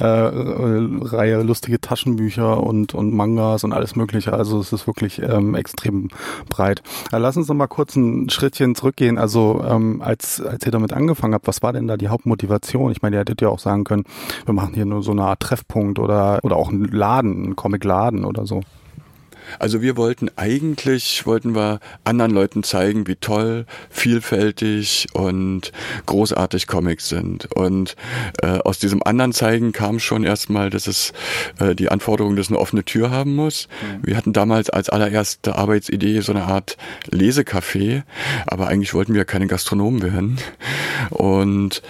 äh, 0.00 0.04
äh, 0.04 0.88
Reihe 1.02 1.42
lustige 1.42 1.80
Taschenbücher 1.80 2.62
und, 2.62 2.94
und 2.94 3.14
Mangas 3.14 3.64
und 3.64 3.72
alles 3.72 3.96
mögliche. 3.96 4.34
Also 4.34 4.60
es 4.60 4.72
ist 4.72 4.86
wirklich 4.86 5.22
ähm, 5.22 5.54
extrem 5.54 6.08
breit. 6.50 6.82
Äh, 7.10 7.16
lass 7.18 7.38
uns 7.38 7.48
noch 7.48 7.54
mal 7.54 7.68
kurz 7.68 7.96
ein 7.96 8.28
Schrittchen 8.28 8.74
zurückgehen. 8.74 9.16
Also 9.16 9.64
ähm, 9.66 10.02
als, 10.02 10.42
als 10.42 10.66
ihr 10.66 10.72
damit 10.72 10.92
angefangen 10.92 11.32
habt, 11.32 11.46
was 11.46 11.62
war 11.62 11.72
denn 11.72 11.86
da 11.86 11.96
die 11.96 12.08
Hauptmotivation? 12.08 12.92
Ich 12.92 13.00
meine, 13.00 13.16
ihr 13.16 13.20
hättet 13.20 13.40
ja 13.40 13.48
auch 13.48 13.60
sagen 13.60 13.84
können, 13.84 14.04
wir 14.44 14.52
machen 14.52 14.74
hier 14.74 14.84
nur 14.84 15.02
so 15.02 15.12
eine 15.12 15.22
Art 15.22 15.40
Treffpunkt 15.40 15.98
oder, 15.98 16.40
oder 16.42 16.56
auch 16.56 16.68
einen 16.68 16.84
Laden, 16.84 17.44
einen 17.44 17.56
Comicladen 17.56 18.26
oder 18.26 18.44
so. 18.44 18.60
Also 19.58 19.82
wir 19.82 19.96
wollten 19.96 20.30
eigentlich, 20.36 21.26
wollten 21.26 21.54
wir 21.54 21.80
anderen 22.04 22.32
Leuten 22.32 22.62
zeigen, 22.62 23.06
wie 23.06 23.16
toll, 23.16 23.66
vielfältig 23.90 25.06
und 25.12 25.72
großartig 26.06 26.66
Comics 26.66 27.08
sind. 27.08 27.46
Und 27.54 27.96
äh, 28.42 28.58
aus 28.58 28.78
diesem 28.78 29.02
anderen 29.02 29.32
Zeigen 29.32 29.72
kam 29.72 29.98
schon 29.98 30.24
erstmal, 30.24 30.70
dass 30.70 30.86
es 30.86 31.12
äh, 31.58 31.74
die 31.74 31.90
Anforderung, 31.90 32.36
dass 32.36 32.48
eine 32.48 32.58
offene 32.58 32.84
Tür 32.84 33.10
haben 33.10 33.34
muss. 33.34 33.68
Mhm. 33.82 34.06
Wir 34.06 34.16
hatten 34.16 34.32
damals 34.32 34.70
als 34.70 34.88
allererste 34.88 35.56
Arbeitsidee 35.56 36.20
so 36.20 36.32
eine 36.32 36.44
Art 36.44 36.76
Lesecafé, 37.10 38.02
aber 38.46 38.68
eigentlich 38.68 38.94
wollten 38.94 39.14
wir 39.14 39.24
keine 39.24 39.46
Gastronomen 39.46 40.02
werden. 40.02 40.38
Und 41.10 41.82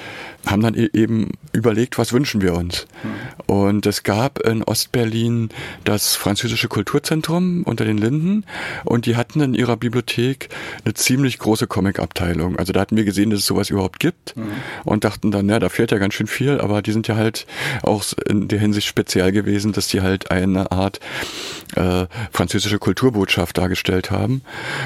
haben 0.46 0.62
dann 0.62 0.74
e-, 0.74 0.90
eben 0.92 1.32
überlegt, 1.52 1.98
was 1.98 2.12
wünschen 2.12 2.40
wir 2.40 2.54
uns. 2.54 2.86
Mhm. 3.02 3.54
Und 3.54 3.86
es 3.86 4.02
gab 4.02 4.40
in 4.40 4.62
Ostberlin 4.62 5.50
das 5.84 6.16
französische 6.16 6.68
Kulturzentrum 6.68 7.62
unter 7.64 7.84
den 7.84 7.98
Linden 7.98 8.44
und 8.84 9.06
die 9.06 9.16
hatten 9.16 9.40
in 9.40 9.54
ihrer 9.54 9.76
Bibliothek 9.76 10.48
eine 10.84 10.94
ziemlich 10.94 11.38
große 11.38 11.66
Comic-Abteilung. 11.66 12.56
Also 12.58 12.72
da 12.72 12.80
hatten 12.80 12.96
wir 12.96 13.04
gesehen, 13.04 13.30
dass 13.30 13.40
es 13.40 13.46
sowas 13.46 13.70
überhaupt 13.70 14.00
gibt 14.00 14.36
mhm. 14.36 14.50
und 14.84 15.04
dachten 15.04 15.30
dann, 15.30 15.48
ja, 15.48 15.58
da 15.58 15.68
fehlt 15.68 15.90
ja 15.90 15.98
ganz 15.98 16.14
schön 16.14 16.26
viel, 16.26 16.60
aber 16.60 16.82
die 16.82 16.92
sind 16.92 17.08
ja 17.08 17.16
halt 17.16 17.46
auch 17.82 18.04
in 18.28 18.48
der 18.48 18.58
Hinsicht 18.58 18.86
speziell 18.86 19.32
gewesen, 19.32 19.72
dass 19.72 19.88
die 19.88 20.00
halt 20.00 20.30
eine 20.30 20.70
Art 20.70 21.00
äh, 21.74 22.06
französische 22.32 22.78
Kulturbotschaft 22.78 23.58
dargestellt 23.58 24.10
haben 24.10 24.42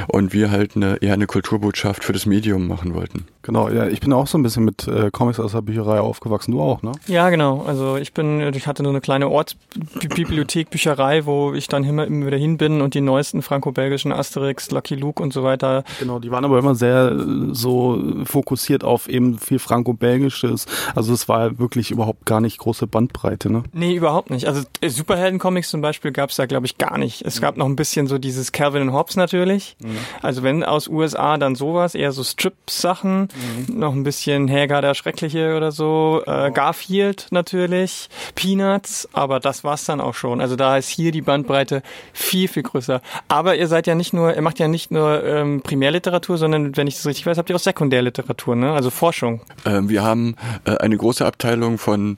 und 0.08 0.32
wir 0.32 0.50
halt 0.50 0.76
eine, 0.76 0.96
eher 1.02 1.14
eine 1.14 1.26
Kulturbotschaft 1.26 2.04
für 2.04 2.12
das 2.12 2.26
Medium 2.26 2.66
machen 2.66 2.94
wollten. 2.94 3.26
Genau, 3.42 3.68
ja, 3.68 3.88
ich 3.88 4.00
bin 4.00 4.12
auch 4.12 4.28
so 4.28 4.38
ein 4.38 4.42
bisschen 4.42 4.64
mit 4.64 4.86
äh, 4.86 5.10
Comics 5.10 5.40
aus 5.40 5.52
der 5.52 5.62
Bücherei 5.62 5.98
aufgewachsen. 5.98 6.52
Du 6.52 6.60
auch, 6.62 6.82
ne? 6.82 6.92
Ja, 7.06 7.28
genau. 7.30 7.64
Also 7.66 7.96
ich 7.96 8.14
bin, 8.14 8.40
ich 8.54 8.66
hatte 8.68 8.84
nur 8.84 8.92
eine 8.92 9.00
kleine 9.00 9.28
Ortsbibliothek, 9.28 10.70
Bücherei, 10.70 11.26
wo 11.26 11.52
ich 11.52 11.66
dann 11.66 11.82
immer, 11.82 12.06
immer 12.06 12.26
wieder 12.26 12.36
hin 12.36 12.56
bin 12.56 12.80
und 12.80 12.94
die 12.94 13.00
neuesten 13.00 13.42
franco-belgischen 13.42 14.12
Asterix, 14.12 14.70
Lucky 14.70 14.94
Luke 14.94 15.20
und 15.20 15.32
so 15.32 15.42
weiter. 15.42 15.82
Genau, 15.98 16.20
die 16.20 16.30
waren 16.30 16.44
aber 16.44 16.58
immer 16.58 16.76
sehr 16.76 17.10
äh, 17.10 17.52
so 17.52 18.00
fokussiert 18.24 18.84
auf 18.84 19.08
eben 19.08 19.38
viel 19.38 19.58
franco-belgisches. 19.58 20.66
Also 20.94 21.12
es 21.12 21.28
war 21.28 21.58
wirklich 21.58 21.90
überhaupt 21.90 22.24
gar 22.26 22.40
nicht 22.40 22.58
große 22.58 22.86
Bandbreite, 22.86 23.50
ne? 23.50 23.64
Nee, 23.72 23.94
überhaupt 23.94 24.30
nicht. 24.30 24.46
Also 24.46 24.62
äh, 24.80 24.88
Superhelden-Comics 24.88 25.70
zum 25.70 25.80
Beispiel 25.80 26.12
gab 26.12 26.30
es 26.30 26.36
da, 26.36 26.46
glaube 26.46 26.66
ich, 26.66 26.71
gar 26.78 26.98
nicht. 26.98 27.22
Es 27.22 27.40
gab 27.40 27.56
noch 27.56 27.66
ein 27.66 27.76
bisschen 27.76 28.06
so 28.06 28.18
dieses 28.18 28.52
Calvin 28.52 28.82
und 28.82 28.92
Hobbes 28.92 29.16
natürlich. 29.16 29.76
Mhm. 29.80 29.96
Also 30.22 30.42
wenn 30.42 30.64
aus 30.64 30.88
USA 30.88 31.36
dann 31.38 31.54
sowas, 31.54 31.94
eher 31.94 32.12
so 32.12 32.24
Strip-Sachen 32.24 33.12
Mhm. 33.12 33.78
Noch 33.78 33.92
ein 33.92 34.02
bisschen 34.02 34.48
Hager 34.50 34.80
der 34.80 34.94
Schreckliche 34.94 35.56
oder 35.56 35.72
so. 35.72 36.22
Äh, 36.26 36.50
Garfield 36.50 37.26
natürlich. 37.30 38.08
Peanuts. 38.34 39.08
Aber 39.12 39.40
das 39.40 39.64
war's 39.64 39.84
dann 39.84 40.00
auch 40.00 40.14
schon. 40.14 40.40
Also 40.40 40.56
da 40.56 40.76
ist 40.76 40.88
hier 40.88 41.12
die 41.12 41.22
Bandbreite 41.22 41.82
viel, 42.12 42.48
viel 42.48 42.62
größer. 42.62 43.00
Aber 43.28 43.56
ihr 43.56 43.68
seid 43.68 43.86
ja 43.86 43.94
nicht 43.94 44.12
nur, 44.12 44.34
ihr 44.34 44.42
macht 44.42 44.58
ja 44.58 44.68
nicht 44.68 44.90
nur 44.90 45.24
ähm, 45.24 45.62
Primärliteratur, 45.62 46.38
sondern, 46.38 46.76
wenn 46.76 46.86
ich 46.86 46.96
das 46.96 47.06
richtig 47.06 47.26
weiß, 47.26 47.38
habt 47.38 47.50
ihr 47.50 47.56
auch 47.56 47.60
Sekundärliteratur, 47.60 48.56
ne? 48.56 48.72
Also 48.72 48.90
Forschung. 48.90 49.40
Ähm, 49.64 49.88
wir 49.88 50.02
haben 50.02 50.36
äh, 50.64 50.76
eine 50.76 50.96
große 50.96 51.24
Abteilung 51.24 51.78
von 51.78 52.16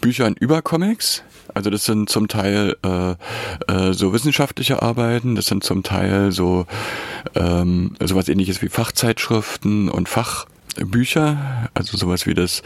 Büchern 0.00 0.34
über 0.38 0.62
Comics. 0.62 1.22
Also 1.54 1.70
das 1.70 1.84
sind 1.84 2.08
zum 2.08 2.28
Teil 2.28 2.76
äh, 2.84 3.14
äh, 3.72 3.92
so 3.92 4.12
wissenschaftliche 4.12 4.82
Arbeiten, 4.82 5.34
das 5.34 5.46
sind 5.46 5.64
zum 5.64 5.82
Teil 5.82 6.32
so 6.32 6.66
ähm, 7.34 7.96
sowas 8.00 8.28
ähnliches 8.28 8.62
wie 8.62 8.68
Fachzeitschriften 8.68 9.88
und 9.88 10.08
Fach 10.08 10.46
Bücher, 10.74 11.70
also 11.74 11.96
sowas 11.96 12.26
wie 12.26 12.34
das 12.34 12.62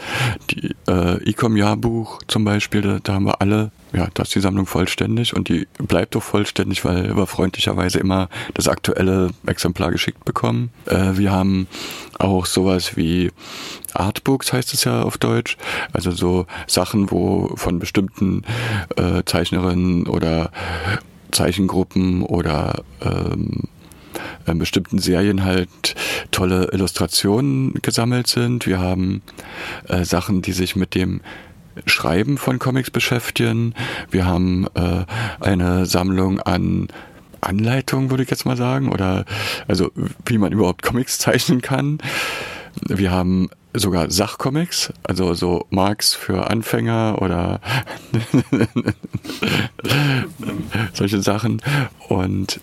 die, 0.49 0.75
äh, 0.87 1.29
Ecom-Jahrbuch 1.29 2.19
zum 2.27 2.43
Beispiel, 2.43 2.81
da, 2.81 2.99
da, 3.01 3.13
haben 3.13 3.25
wir 3.25 3.41
alle, 3.41 3.71
ja, 3.93 4.07
da 4.13 4.23
ist 4.23 4.35
die 4.35 4.39
Sammlung 4.39 4.65
vollständig 4.65 5.35
und 5.35 5.49
die 5.49 5.67
bleibt 5.77 6.15
doch 6.15 6.23
vollständig, 6.23 6.85
weil 6.85 7.15
wir 7.15 7.27
freundlicherweise 7.27 7.99
immer 7.99 8.29
das 8.53 8.67
aktuelle 8.67 9.31
Exemplar 9.45 9.91
geschickt 9.91 10.25
bekommen. 10.25 10.71
Äh, 10.85 11.17
wir 11.17 11.31
haben 11.31 11.67
auch 12.19 12.45
sowas 12.45 12.97
wie 12.97 13.31
Artbooks 13.93 14.53
heißt 14.53 14.73
es 14.73 14.83
ja 14.83 15.01
auf 15.01 15.17
Deutsch, 15.17 15.57
also 15.93 16.11
so 16.11 16.45
Sachen, 16.67 17.11
wo 17.11 17.55
von 17.55 17.79
bestimmten 17.79 18.43
äh, 18.95 19.23
Zeichnerinnen 19.25 20.07
oder 20.07 20.51
Zeichengruppen 21.31 22.23
oder 22.23 22.83
ähm, 23.01 23.63
äh, 23.63 23.76
bestimmten 24.45 24.99
Serien 24.99 25.43
halt 25.43 25.95
tolle 26.31 26.69
Illustrationen 26.71 27.73
gesammelt 27.81 28.27
sind. 28.27 28.65
Wir 28.65 28.79
haben 28.79 29.21
äh, 29.87 30.03
Sachen, 30.03 30.41
die 30.41 30.53
sich 30.53 30.75
mit 30.75 30.95
dem 30.95 31.21
Schreiben 31.85 32.37
von 32.37 32.59
Comics 32.59 32.91
beschäftigen. 32.91 33.73
Wir 34.09 34.25
haben 34.25 34.67
äh, 34.73 35.05
eine 35.39 35.85
Sammlung 35.85 36.39
an 36.39 36.87
Anleitungen, 37.41 38.09
würde 38.09 38.23
ich 38.23 38.29
jetzt 38.29 38.45
mal 38.45 38.57
sagen, 38.57 38.91
oder 38.91 39.25
also 39.67 39.91
wie 40.25 40.37
man 40.37 40.51
überhaupt 40.51 40.81
Comics 40.81 41.19
zeichnen 41.19 41.61
kann. 41.61 41.99
Wir 42.81 43.11
haben 43.11 43.49
sogar 43.73 44.09
Sachcomics, 44.09 44.91
also 45.03 45.33
so 45.33 45.67
Marx 45.69 46.13
für 46.13 46.49
Anfänger 46.49 47.21
oder 47.21 47.59
solche 50.93 51.21
Sachen. 51.21 51.61
Und 52.07 52.59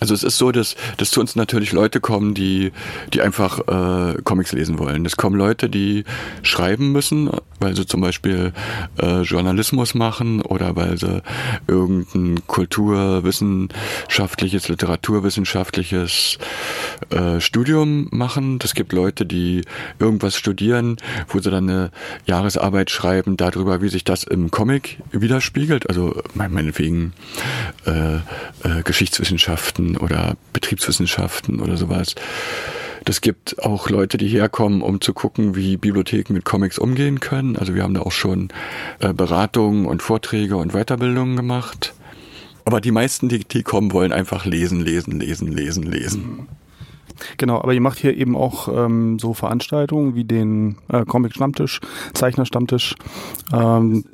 also 0.00 0.14
es 0.14 0.22
ist 0.22 0.38
so, 0.38 0.52
dass, 0.52 0.76
dass 0.98 1.10
zu 1.10 1.20
uns 1.20 1.34
natürlich 1.36 1.72
Leute 1.72 2.00
kommen, 2.00 2.34
die, 2.34 2.72
die 3.14 3.22
einfach 3.22 3.60
äh, 3.60 4.20
Comics 4.22 4.52
lesen 4.52 4.78
wollen. 4.78 5.06
Es 5.06 5.16
kommen 5.16 5.36
Leute, 5.36 5.70
die 5.70 6.04
schreiben 6.42 6.92
müssen, 6.92 7.30
weil 7.60 7.74
sie 7.74 7.86
zum 7.86 8.02
Beispiel 8.02 8.52
äh, 9.00 9.22
Journalismus 9.22 9.94
machen 9.94 10.42
oder 10.42 10.76
weil 10.76 10.98
sie 10.98 11.22
irgendein 11.66 12.46
kulturwissenschaftliches, 12.46 14.68
literaturwissenschaftliches 14.68 16.36
äh, 17.10 17.40
Studium 17.40 18.08
machen. 18.10 18.58
Es 18.62 18.74
gibt 18.74 18.92
Leute, 18.92 19.24
die 19.24 19.62
irgendwas 19.98 20.36
studieren, 20.36 20.98
wo 21.28 21.40
sie 21.40 21.50
dann 21.50 21.70
eine 21.70 21.90
Jahresarbeit 22.26 22.90
schreiben 22.90 23.38
darüber, 23.38 23.80
wie 23.80 23.88
sich 23.88 24.04
das 24.04 24.24
im 24.24 24.50
Comic 24.50 24.98
widerspiegelt. 25.12 25.88
Also 25.88 26.22
meinetwegen 26.34 27.14
äh, 27.86 28.16
äh, 28.16 28.20
Geschichtswissenschaften 28.84 29.85
oder 29.94 30.36
Betriebswissenschaften 30.52 31.60
oder 31.60 31.76
sowas. 31.76 32.14
Das 33.04 33.20
gibt 33.20 33.62
auch 33.62 33.88
Leute, 33.88 34.16
die 34.18 34.26
herkommen, 34.26 34.82
um 34.82 35.00
zu 35.00 35.12
gucken, 35.14 35.54
wie 35.54 35.76
Bibliotheken 35.76 36.32
mit 36.32 36.44
Comics 36.44 36.76
umgehen 36.76 37.20
können. 37.20 37.56
Also 37.56 37.74
wir 37.74 37.84
haben 37.84 37.94
da 37.94 38.00
auch 38.00 38.10
schon 38.10 38.48
äh, 38.98 39.12
Beratungen 39.12 39.86
und 39.86 40.02
Vorträge 40.02 40.56
und 40.56 40.72
Weiterbildungen 40.72 41.36
gemacht. 41.36 41.94
Aber 42.64 42.80
die 42.80 42.90
meisten, 42.90 43.28
die, 43.28 43.44
die 43.44 43.62
kommen, 43.62 43.92
wollen 43.92 44.12
einfach 44.12 44.44
lesen, 44.44 44.80
lesen, 44.80 45.20
lesen, 45.20 45.52
lesen, 45.52 45.84
lesen. 45.84 46.48
Genau, 47.36 47.60
aber 47.60 47.72
ihr 47.72 47.80
macht 47.80 47.98
hier 47.98 48.16
eben 48.16 48.36
auch 48.36 48.68
ähm, 48.68 49.18
so 49.18 49.34
Veranstaltungen 49.34 50.14
wie 50.14 50.24
den 50.24 50.76
äh, 50.88 51.04
Comic-Stammtisch, 51.04 51.80
Zeichner-Stammtisch. 52.14 52.94
Ähm. 53.52 54.04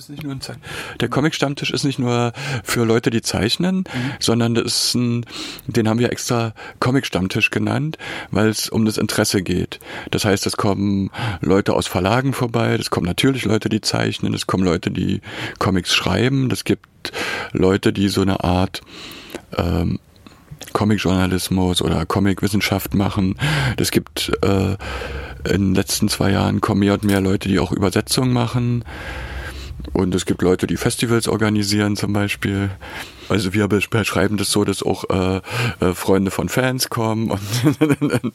Der 1.01 1.09
Comic-Stammtisch 1.09 1.71
ist 1.71 1.85
nicht 1.85 1.99
nur 1.99 2.33
für 2.65 2.85
Leute, 2.85 3.11
die 3.11 3.23
zeichnen, 3.23 3.79
mhm. 3.79 4.13
sondern 4.19 4.55
das 4.55 4.65
ist 4.65 4.95
ein, 4.95 5.27
den 5.67 5.89
haben 5.89 5.99
wir 5.99 6.13
extra 6.13 6.55
Comic-Stammtisch 6.81 7.51
genannt, 7.51 7.99
weil 8.31 8.49
es 8.49 8.69
um 8.69 8.85
das 8.85 8.99
Interesse 8.99 9.43
geht. 9.43 9.81
Das 10.11 10.25
heißt, 10.25 10.47
es 10.47 10.57
kommen 10.57 11.11
Leute 11.41 11.75
aus 11.75 11.87
Verlagen 11.87 12.33
vorbei, 12.33 12.75
es 12.75 12.91
kommen 12.91 13.07
natürlich 13.07 13.45
Leute, 13.45 13.69
die 13.69 13.81
zeichnen, 13.81 14.35
es 14.35 14.47
kommen 14.47 14.65
Leute, 14.65 14.91
die 14.91 15.21
Comics 15.59 15.95
schreiben, 15.95 16.51
es 16.51 16.65
gibt 16.65 17.13
Leute, 17.53 17.93
die 17.93 18.09
so 18.09 18.23
eine 18.23 18.45
Art 18.45 18.83
ähm, 19.57 19.99
Comic-Journalismus 20.73 21.83
oder 21.83 22.07
Comic-Wissenschaft 22.07 22.95
machen. 22.95 23.37
Es 23.77 23.91
gibt 23.91 24.33
äh, 24.43 24.77
in 25.45 25.69
den 25.69 25.75
letzten 25.75 26.09
zwei 26.09 26.31
Jahren 26.31 26.61
kommen 26.61 26.81
mehr 26.81 26.95
und 26.95 27.05
mehr 27.05 27.21
Leute, 27.21 27.49
die 27.49 27.59
auch 27.59 27.73
Übersetzungen 27.73 28.33
machen. 28.33 28.85
Und 29.93 30.15
es 30.15 30.27
gibt 30.27 30.43
Leute, 30.43 30.67
die 30.67 30.77
Festivals 30.77 31.29
organisieren 31.29 31.97
zum 31.97 32.13
Beispiel. 32.13 32.71
Also 33.29 33.55
wir 33.55 33.69
beschreiben 33.69 34.37
das 34.37 34.51
so, 34.51 34.65
dass 34.65 34.83
auch 34.83 35.05
äh, 35.11 35.41
äh, 35.81 35.95
Freunde 35.95 36.31
von 36.31 36.49
Fans 36.49 36.91
kommen 36.91 37.31
und, 37.31 37.41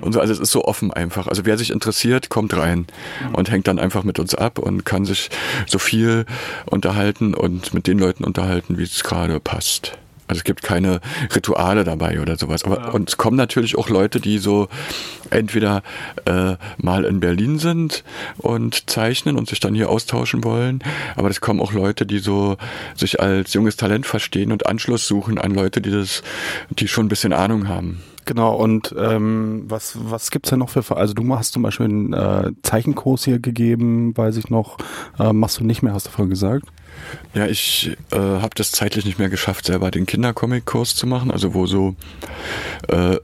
und 0.00 0.12
so. 0.12 0.20
Also 0.20 0.32
es 0.32 0.38
ist 0.38 0.50
so 0.50 0.64
offen 0.64 0.92
einfach. 0.92 1.26
Also 1.26 1.46
wer 1.46 1.56
sich 1.56 1.70
interessiert, 1.70 2.28
kommt 2.28 2.56
rein 2.56 2.86
und 3.32 3.50
hängt 3.50 3.68
dann 3.68 3.78
einfach 3.78 4.02
mit 4.02 4.18
uns 4.18 4.34
ab 4.34 4.58
und 4.58 4.84
kann 4.84 5.04
sich 5.04 5.30
so 5.66 5.78
viel 5.78 6.26
unterhalten 6.66 7.34
und 7.34 7.74
mit 7.74 7.86
den 7.86 7.98
Leuten 7.98 8.24
unterhalten, 8.24 8.78
wie 8.78 8.82
es 8.82 9.02
gerade 9.04 9.40
passt. 9.40 9.98
Also 10.30 10.38
es 10.38 10.44
gibt 10.44 10.62
keine 10.62 11.00
Rituale 11.34 11.82
dabei 11.82 12.20
oder 12.20 12.36
sowas. 12.36 12.62
Aber 12.62 12.78
ja. 12.78 12.88
und 12.90 13.08
es 13.08 13.16
kommen 13.16 13.36
natürlich 13.36 13.76
auch 13.76 13.88
Leute, 13.88 14.20
die 14.20 14.38
so 14.38 14.68
entweder 15.30 15.82
äh, 16.24 16.54
mal 16.78 17.04
in 17.04 17.18
Berlin 17.18 17.58
sind 17.58 18.04
und 18.38 18.88
zeichnen 18.88 19.36
und 19.36 19.48
sich 19.48 19.58
dann 19.58 19.74
hier 19.74 19.90
austauschen 19.90 20.44
wollen. 20.44 20.84
Aber 21.16 21.30
es 21.30 21.40
kommen 21.40 21.60
auch 21.60 21.72
Leute, 21.72 22.06
die 22.06 22.20
so 22.20 22.58
sich 22.94 23.18
als 23.20 23.54
junges 23.54 23.74
Talent 23.74 24.06
verstehen 24.06 24.52
und 24.52 24.66
Anschluss 24.66 25.08
suchen 25.08 25.36
an 25.36 25.52
Leute, 25.52 25.80
die 25.80 25.90
das, 25.90 26.22
die 26.70 26.86
schon 26.86 27.06
ein 27.06 27.08
bisschen 27.08 27.32
Ahnung 27.32 27.66
haben. 27.66 28.00
Genau, 28.24 28.54
und 28.54 28.94
ähm, 28.96 29.64
was, 29.66 29.96
was 29.98 30.30
gibt's 30.30 30.50
denn 30.50 30.60
noch 30.60 30.70
für, 30.70 30.96
also 30.96 31.14
du 31.14 31.36
hast 31.36 31.52
zum 31.52 31.62
Beispiel 31.62 31.86
einen 31.86 32.12
äh, 32.12 32.52
Zeichenkurs 32.62 33.24
hier 33.24 33.38
gegeben, 33.38 34.16
weiß 34.16 34.36
ich 34.36 34.50
noch, 34.50 34.78
äh, 35.18 35.32
machst 35.32 35.58
du 35.58 35.64
nicht 35.64 35.82
mehr, 35.82 35.94
hast 35.94 36.06
du 36.06 36.10
vorhin 36.10 36.30
gesagt? 36.30 36.66
Ja, 37.34 37.46
ich 37.46 37.96
äh, 38.12 38.16
habe 38.16 38.54
das 38.54 38.72
zeitlich 38.72 39.04
nicht 39.04 39.18
mehr 39.18 39.30
geschafft, 39.30 39.66
selber 39.66 39.90
den 39.90 40.06
Kindercomic-Kurs 40.06 40.94
zu 40.94 41.06
machen, 41.06 41.30
also 41.30 41.54
wo 41.54 41.66
so 41.66 41.94
äh, 42.88 43.16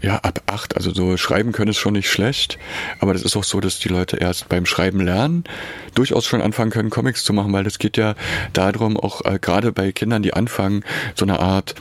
ja, 0.00 0.16
ab 0.16 0.42
acht, 0.46 0.76
also 0.76 0.92
so 0.94 1.16
schreiben 1.16 1.52
können 1.52 1.70
ist 1.70 1.78
schon 1.78 1.94
nicht 1.94 2.10
schlecht, 2.10 2.58
aber 3.00 3.12
das 3.12 3.22
ist 3.22 3.36
auch 3.36 3.44
so, 3.44 3.60
dass 3.60 3.80
die 3.80 3.88
Leute 3.88 4.16
erst 4.16 4.48
beim 4.48 4.64
Schreiben 4.64 5.00
lernen, 5.00 5.44
durchaus 5.94 6.26
schon 6.26 6.40
anfangen 6.40 6.70
können, 6.70 6.90
Comics 6.90 7.24
zu 7.24 7.32
machen, 7.32 7.52
weil 7.52 7.66
es 7.66 7.78
geht 7.78 7.96
ja 7.96 8.14
darum, 8.52 8.96
auch 8.96 9.24
äh, 9.24 9.38
gerade 9.40 9.72
bei 9.72 9.90
Kindern, 9.90 10.22
die 10.22 10.34
anfangen, 10.34 10.84
so 11.14 11.24
eine 11.24 11.40
Art 11.40 11.74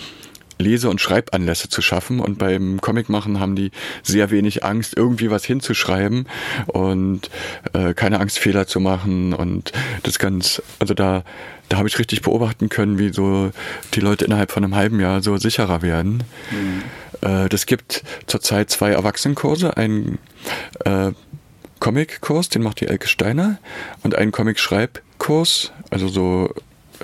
Lese- 0.57 0.89
und 0.89 1.01
Schreibanlässe 1.01 1.69
zu 1.69 1.81
schaffen. 1.81 2.19
Und 2.19 2.37
beim 2.37 2.81
Comicmachen 2.81 3.39
haben 3.39 3.55
die 3.55 3.71
sehr 4.03 4.31
wenig 4.31 4.63
Angst, 4.63 4.95
irgendwie 4.95 5.29
was 5.31 5.45
hinzuschreiben 5.45 6.27
und 6.67 7.29
äh, 7.73 7.93
keine 7.93 8.19
Angst, 8.19 8.39
Fehler 8.39 8.67
zu 8.67 8.79
machen. 8.79 9.33
Und 9.33 9.71
das 10.03 10.19
ganz, 10.19 10.61
also 10.79 10.93
da, 10.93 11.23
da 11.69 11.77
habe 11.77 11.87
ich 11.87 11.99
richtig 11.99 12.21
beobachten 12.21 12.69
können, 12.69 12.99
wie 12.99 13.13
so 13.13 13.51
die 13.93 13.99
Leute 13.99 14.25
innerhalb 14.25 14.51
von 14.51 14.63
einem 14.63 14.75
halben 14.75 14.99
Jahr 14.99 15.21
so 15.21 15.37
sicherer 15.37 15.81
werden. 15.81 16.23
Mhm. 16.51 16.83
Äh, 17.21 17.49
das 17.49 17.65
gibt 17.65 18.03
zurzeit 18.25 18.69
zwei 18.69 18.91
Erwachsenenkurse, 18.91 19.77
einen 19.77 20.17
äh, 20.85 21.11
Comic-Kurs, 21.79 22.49
den 22.49 22.63
macht 22.63 22.81
die 22.81 22.87
Elke 22.87 23.07
Steiner, 23.07 23.59
und 24.03 24.15
einen 24.15 24.31
Comic-Schreibkurs, 24.31 25.71
also 25.89 26.07
so 26.07 26.53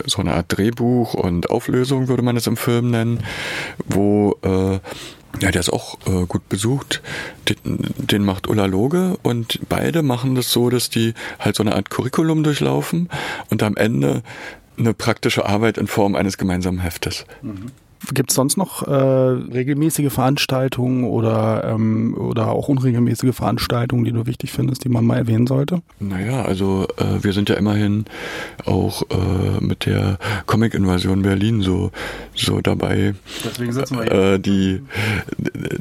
so 0.06 0.22
eine 0.22 0.34
Art 0.34 0.46
Drehbuch 0.50 1.14
und 1.14 1.50
Auflösung 1.50 2.08
würde 2.08 2.24
man 2.24 2.38
es 2.38 2.48
im 2.48 2.58
Film 2.58 2.92
nennen, 2.92 3.24
wo 3.86 4.38
äh, 4.44 4.80
ja, 5.42 5.52
der 5.52 5.62
ist 5.62 5.74
auch 5.74 5.98
äh, 6.06 6.26
gut 6.26 6.48
besucht. 6.50 7.02
Den, 7.50 7.58
den 7.98 8.24
macht 8.24 8.48
Ulla 8.48 8.66
Loge 8.66 9.18
und 9.24 9.60
beide 9.68 10.04
machen 10.04 10.36
das 10.36 10.52
so, 10.52 10.70
dass 10.70 10.90
die 10.90 11.14
halt 11.40 11.56
so 11.56 11.64
eine 11.64 11.76
Art 11.76 11.90
Curriculum 11.90 12.44
durchlaufen 12.44 13.10
und 13.50 13.64
am 13.64 13.76
Ende 13.76 14.22
eine 14.78 14.94
praktische 14.94 15.46
Arbeit 15.46 15.78
in 15.78 15.88
Form 15.88 16.16
eines 16.16 16.38
gemeinsamen 16.38 16.80
Heftes. 16.80 17.26
Mhm. 17.42 17.72
Gibt 18.12 18.32
es 18.32 18.36
sonst 18.36 18.58
noch 18.58 18.88
äh, 18.88 18.92
regelmäßige 18.94 20.12
Veranstaltungen 20.12 21.06
oder, 21.06 21.64
ähm, 21.64 22.16
oder 22.18 22.50
auch 22.50 22.68
unregelmäßige 22.68 23.34
Veranstaltungen, 23.34 24.04
die 24.04 24.12
du 24.12 24.26
wichtig 24.26 24.52
findest, 24.52 24.84
die 24.84 24.90
man 24.90 25.06
mal 25.06 25.18
erwähnen 25.18 25.48
sollte? 25.48 25.82
Naja, 26.00 26.44
also 26.44 26.88
äh, 26.98 27.24
wir 27.24 27.34
sind 27.34 27.50
ja 27.50 27.56
immerhin 27.56 28.06
auch 28.66 29.04
äh, 29.04 29.64
mit 29.64 29.86
der 29.86 30.18
Comic-Invasion 30.46 31.22
Berlin 31.22 31.62
so, 31.62 31.92
so 32.36 32.62
dabei, 32.62 33.14
Deswegen 33.44 33.72
sitzen 33.72 33.98
wir 33.98 34.04
hier. 34.04 34.34
Äh, 34.34 34.40
die, 34.40 34.82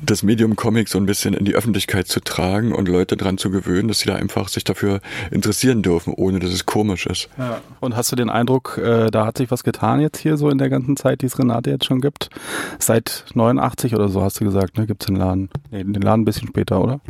das 0.04 0.22
Medium 0.22 0.56
Comic 0.56 0.88
so 0.88 0.98
ein 0.98 1.06
bisschen 1.06 1.34
in 1.34 1.44
die 1.44 1.54
Öffentlichkeit 1.54 2.08
zu 2.08 2.20
tragen 2.20 2.72
und 2.72 2.88
Leute 2.88 3.16
dran 3.16 3.38
zu 3.38 3.50
gewöhnen, 3.50 3.88
dass 3.88 4.00
sie 4.00 4.06
da 4.06 4.14
einfach 4.14 4.48
sich 4.48 4.64
dafür 4.64 5.00
interessieren 5.30 5.82
dürfen, 5.82 6.14
ohne 6.14 6.38
dass 6.38 6.50
es 6.50 6.66
komisch 6.66 7.06
ist. 7.06 7.28
Ja. 7.38 7.60
Und 7.80 7.96
hast 7.96 8.12
du 8.12 8.16
den 8.16 8.30
Eindruck, 8.30 8.78
äh, 8.78 9.10
da 9.10 9.26
hat 9.26 9.38
sich 9.38 9.50
was 9.50 9.64
getan 9.64 10.00
jetzt 10.00 10.18
hier 10.18 10.36
so 10.36 10.50
in 10.50 10.58
der 10.58 10.70
ganzen 10.70 10.96
Zeit, 10.96 11.22
die 11.22 11.26
es 11.26 11.38
Renate 11.38 11.70
jetzt 11.70 11.84
schon 11.84 12.00
gibt? 12.00 12.11
Seit 12.78 13.24
89 13.34 13.94
oder 13.94 14.08
so 14.08 14.22
hast 14.22 14.40
du 14.40 14.44
gesagt, 14.44 14.78
ne? 14.78 14.86
Gibt 14.86 15.02
es 15.02 15.06
den 15.06 15.16
Laden? 15.16 15.48
Nee, 15.70 15.84
den 15.84 16.02
Laden 16.02 16.22
ein 16.22 16.24
bisschen 16.24 16.48
später, 16.48 16.82
oder? 16.82 17.00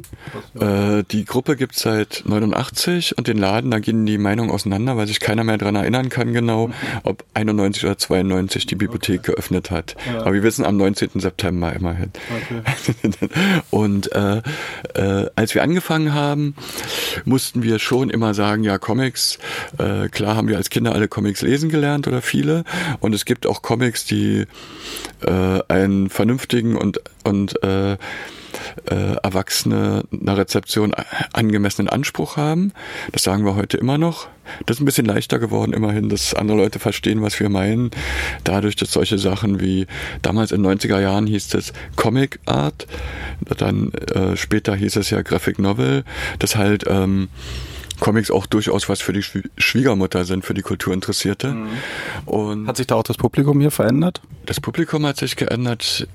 Äh, 0.59 1.04
die 1.11 1.25
Gruppe 1.25 1.56
gibt 1.56 1.76
es 1.76 1.82
seit 1.82 2.23
89 2.26 3.16
und 3.16 3.28
den 3.28 3.38
Laden, 3.38 3.71
da 3.71 3.78
gehen 3.78 4.06
die 4.06 4.18
Meinungen 4.18 4.50
auseinander, 4.50 4.97
weil 4.97 5.06
sich 5.06 5.21
keiner 5.21 5.44
mehr 5.44 5.59
dran 5.59 5.75
erinnern 5.75 6.09
kann 6.09 6.32
genau, 6.32 6.71
ob 7.04 7.25
91 7.35 7.85
oder 7.85 7.99
92 7.99 8.66
die 8.66 8.75
Bibliothek 8.75 9.21
okay. 9.21 9.32
geöffnet 9.32 9.71
hat. 9.71 9.97
Ja. 10.06 10.21
Aber 10.21 10.35
wir 10.35 10.42
wissen 10.42 10.64
am 10.64 10.76
19. 10.76 11.21
September 11.21 11.73
immerhin. 11.73 12.11
Okay. 12.44 13.11
und 13.71 14.12
äh, 14.12 14.42
äh, 14.94 15.30
als 15.37 15.54
wir 15.54 15.62
angefangen 15.62 16.14
haben, 16.14 16.54
mussten 17.25 17.62
wir 17.62 17.78
schon 17.78 18.11
immer 18.11 18.35
sagen, 18.35 18.64
ja, 18.64 18.78
Comics, 18.78 19.38
äh, 19.78 20.09
klar 20.09 20.37
haben 20.37 20.49
wir 20.49 20.56
als 20.56 20.71
Kinder 20.71 20.94
alle 20.94 21.09
Comics 21.09 21.42
lesen 21.42 21.68
gelernt 21.68 22.06
oder 22.09 22.23
viele. 22.23 22.64
Und 23.00 23.14
es 23.14 23.25
gibt 23.25 23.47
auch 23.47 23.62
Comics, 23.62 24.04
die 24.04 24.47
äh, 25.26 25.61
einen 25.68 26.11
vernünftigen 26.11 26.76
und, 26.76 27.00
und 27.25 27.62
äh, 27.62 27.96
äh, 28.87 29.16
Erwachsene 29.22 30.04
einer 30.12 30.37
Rezeption 30.37 30.94
angemessenen 31.32 31.88
Anspruch 31.88 32.37
haben. 32.37 32.72
Das 33.12 33.22
sagen 33.22 33.44
wir 33.44 33.56
heute 33.56 33.76
immer 33.76 33.99
noch. 33.99 34.28
Das 34.66 34.76
ist 34.76 34.82
ein 34.82 34.87
bisschen 34.87 35.06
leichter 35.06 35.38
geworden, 35.38 35.72
immerhin, 35.72 36.08
dass 36.08 36.34
andere 36.34 36.56
Leute 36.56 36.78
verstehen, 36.78 37.22
was 37.22 37.38
wir 37.38 37.49
meinen. 37.49 37.90
Dadurch, 38.44 38.76
dass 38.76 38.92
solche 38.92 39.18
Sachen 39.18 39.61
wie 39.61 39.87
damals 40.20 40.52
in 40.52 40.62
den 40.62 40.78
90er 40.78 41.00
Jahren 41.00 41.26
hieß 41.26 41.54
es 41.54 41.72
Comic 41.96 42.40
Art, 42.44 42.87
dann 43.58 43.92
äh, 43.92 44.37
später 44.37 44.75
hieß 44.75 44.96
es 44.96 45.11
ja 45.11 45.22
Graphic 45.22 45.58
Novel, 45.58 46.04
das 46.38 46.56
halt 46.56 46.84
ähm, 46.88 47.28
Comics 48.02 48.32
auch 48.32 48.47
durchaus 48.47 48.88
was 48.88 49.00
für 49.00 49.12
die 49.12 49.23
Schwiegermutter 49.59 50.25
sind, 50.25 50.44
für 50.44 50.54
die 50.54 50.62
Kulturinteressierte. 50.62 51.54
Mhm. 51.54 51.68
Und 52.26 52.66
hat 52.66 52.76
sich 52.76 52.88
da 52.88 52.97
auch 52.97 53.04
das 53.04 53.16
Publikum 53.16 53.61
hier 53.61 53.71
verändert? 53.71 54.21
Das 54.44 54.61
Publikum 54.61 55.06
hat 55.06 55.18
sich 55.18 55.37
geändert 55.37 56.09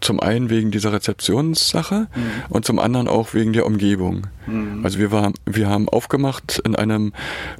zum 0.00 0.18
einen 0.18 0.50
wegen 0.50 0.72
dieser 0.72 0.92
Rezeptionssache 0.92 2.08
mhm. 2.12 2.30
und 2.48 2.64
zum 2.64 2.80
anderen 2.80 3.06
auch 3.06 3.34
wegen 3.34 3.52
der 3.52 3.66
Umgebung. 3.66 4.26
Mhm. 4.48 4.84
Also 4.84 4.98
wir, 4.98 5.12
war, 5.12 5.32
wir 5.46 5.68
haben 5.68 5.88
aufgemacht 5.88 6.60
in 6.64 6.74
einem 6.74 7.12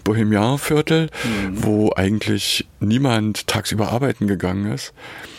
Bohemian-Viertel, 0.03 1.11
mhm. 1.23 1.63
wo 1.65 1.93
eigentlich 1.95 2.67
niemand 2.81 3.47
tagsüber 3.47 3.93
arbeiten 3.93 4.27
gegangen 4.27 4.73
ist. 4.73 4.93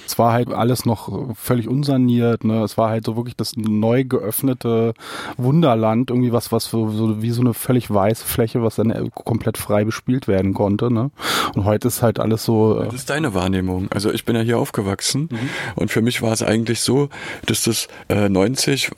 Es 0.10 0.18
war 0.18 0.34
halt 0.34 0.52
alles 0.52 0.86
noch 0.86 1.36
völlig 1.36 1.68
unsaniert. 1.68 2.44
Ne? 2.44 2.64
Es 2.64 2.80
war 2.80 2.90
halt 2.90 3.06
so 3.06 3.16
wirklich 3.16 3.36
das 3.36 3.56
neu 3.56 4.04
geöffnete 4.04 4.96
Wunderland, 5.38 6.10
irgendwie 6.10 6.32
was, 6.32 6.52
was 6.52 6.66
so, 6.66 6.90
so 6.90 7.22
wie 7.22 7.30
so 7.30 7.42
eine 7.42 7.54
völlig 7.54 7.94
weiße 7.94 8.26
Fläche, 8.26 8.64
was 8.64 8.76
dann 8.76 9.12
komplett 9.12 9.60
frei 9.60 9.84
bespielt 9.84 10.28
werden 10.28 10.56
konnte. 10.56 10.92
Ne? 10.92 11.12
Und 11.54 11.66
heute 11.66 11.90
ist 11.90 12.02
halt 12.02 12.20
alles 12.20 12.44
so. 12.44 12.82
Äh 12.82 12.86
das 12.86 12.96
ist 12.96 13.12
deine 13.12 13.36
Wahrnehmung. 13.36 13.88
Also 13.94 14.12
ich 14.12 14.26
bin 14.26 14.36
ja 14.36 14.42
hier 14.42 14.58
aufgewachsen 14.58 15.30
mhm. 15.32 15.50
und 15.76 15.92
für 15.92 16.02
mich 16.02 16.24
war 16.24 16.34
es 16.34 16.42
eigentlich 16.42 16.82
so, 16.82 17.10
dass 17.46 17.64
das 17.64 17.88
äh, 18.08 18.30
90 18.30 18.90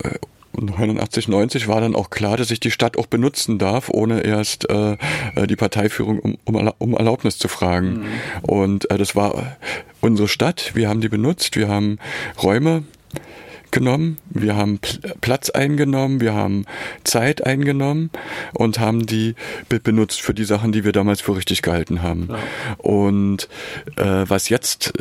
89, 0.54 1.28
90 1.28 1.68
war 1.68 1.82
dann 1.82 1.96
auch 1.96 2.10
klar, 2.10 2.38
dass 2.38 2.52
ich 2.52 2.60
die 2.60 2.72
Stadt 2.72 2.98
auch 2.98 3.08
benutzen 3.08 3.58
darf, 3.58 3.90
ohne 3.90 4.22
erst 4.22 4.70
äh, 4.70 4.98
äh 5.36 5.48
die 5.48 5.56
Parteiführung 5.56 6.20
um, 6.20 6.38
um, 6.46 6.72
um 6.78 6.94
Erlaubnis 6.94 7.38
zu 7.38 7.48
fragen. 7.48 8.02
Mhm. 8.02 8.06
Und 8.42 8.92
äh, 8.92 8.98
das 8.98 9.16
war 9.16 9.58
unsere 10.02 10.28
Stadt. 10.28 10.72
Wir 10.74 10.90
haben 10.90 11.02
die 11.02 11.10
benutzt. 11.10 11.56
Wir 11.56 11.68
haben 11.68 11.98
Räume 12.42 12.84
genommen, 13.72 14.18
wir 14.30 14.56
haben 14.56 14.80
Platz 15.22 15.50
eingenommen, 15.50 16.22
wir 16.22 16.34
haben 16.34 16.66
Zeit 17.04 17.46
eingenommen 17.46 18.12
und 18.54 18.80
haben 18.80 19.06
die 19.06 19.36
benutzt 19.70 20.22
für 20.22 20.34
die 20.34 20.44
Sachen, 20.44 20.72
die 20.72 20.84
wir 20.84 20.92
damals 20.92 21.22
für 21.22 21.36
richtig 21.36 21.62
gehalten 21.62 22.02
haben. 22.02 22.28
Ja. 22.30 22.38
Und 22.78 23.48
äh, 23.96 24.26
was 24.28 24.50
jetzt 24.50 24.94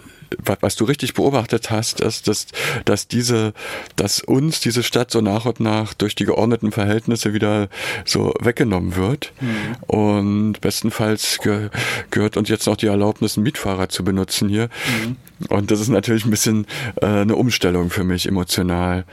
was 0.61 0.77
du 0.77 0.85
richtig 0.85 1.15
beobachtet 1.15 1.71
hast, 1.71 2.01
ist, 2.01 2.29
dass, 2.29 2.47
dass 2.85 3.09
diese, 3.09 3.53
dass 3.97 4.21
uns 4.21 4.61
diese 4.61 4.83
Stadt 4.83 5.11
so 5.11 5.21
nach 5.21 5.45
und 5.47 5.61
nach 5.61 5.95
durch 5.95 6.15
die 6.15 6.25
geordneten 6.25 6.73
Verhältnisse 6.73 7.33
wieder 7.33 7.69
so 8.05 8.35
weggenommen 8.41 8.97
wird. 8.97 9.33
Mhm. 9.41 9.77
Und 9.87 10.61
bestenfalls 10.61 11.39
ge 11.43 11.71
gehört 12.11 12.37
uns 12.37 12.49
jetzt 12.49 12.67
noch 12.67 12.77
die 12.77 12.87
Erlaubnis, 12.87 13.37
einen 13.37 13.45
Mietfahrer 13.45 13.89
zu 13.89 14.05
benutzen 14.05 14.49
hier. 14.49 14.69
Mhm. 15.05 15.17
Und 15.49 15.71
das 15.71 15.81
ist 15.81 15.89
natürlich 15.89 16.25
ein 16.25 16.31
bisschen 16.31 16.67
äh, 17.01 17.07
eine 17.07 17.37
Umstellung 17.37 17.91
für 17.91 18.05
mich 18.05 18.27
emotional. 18.27 19.05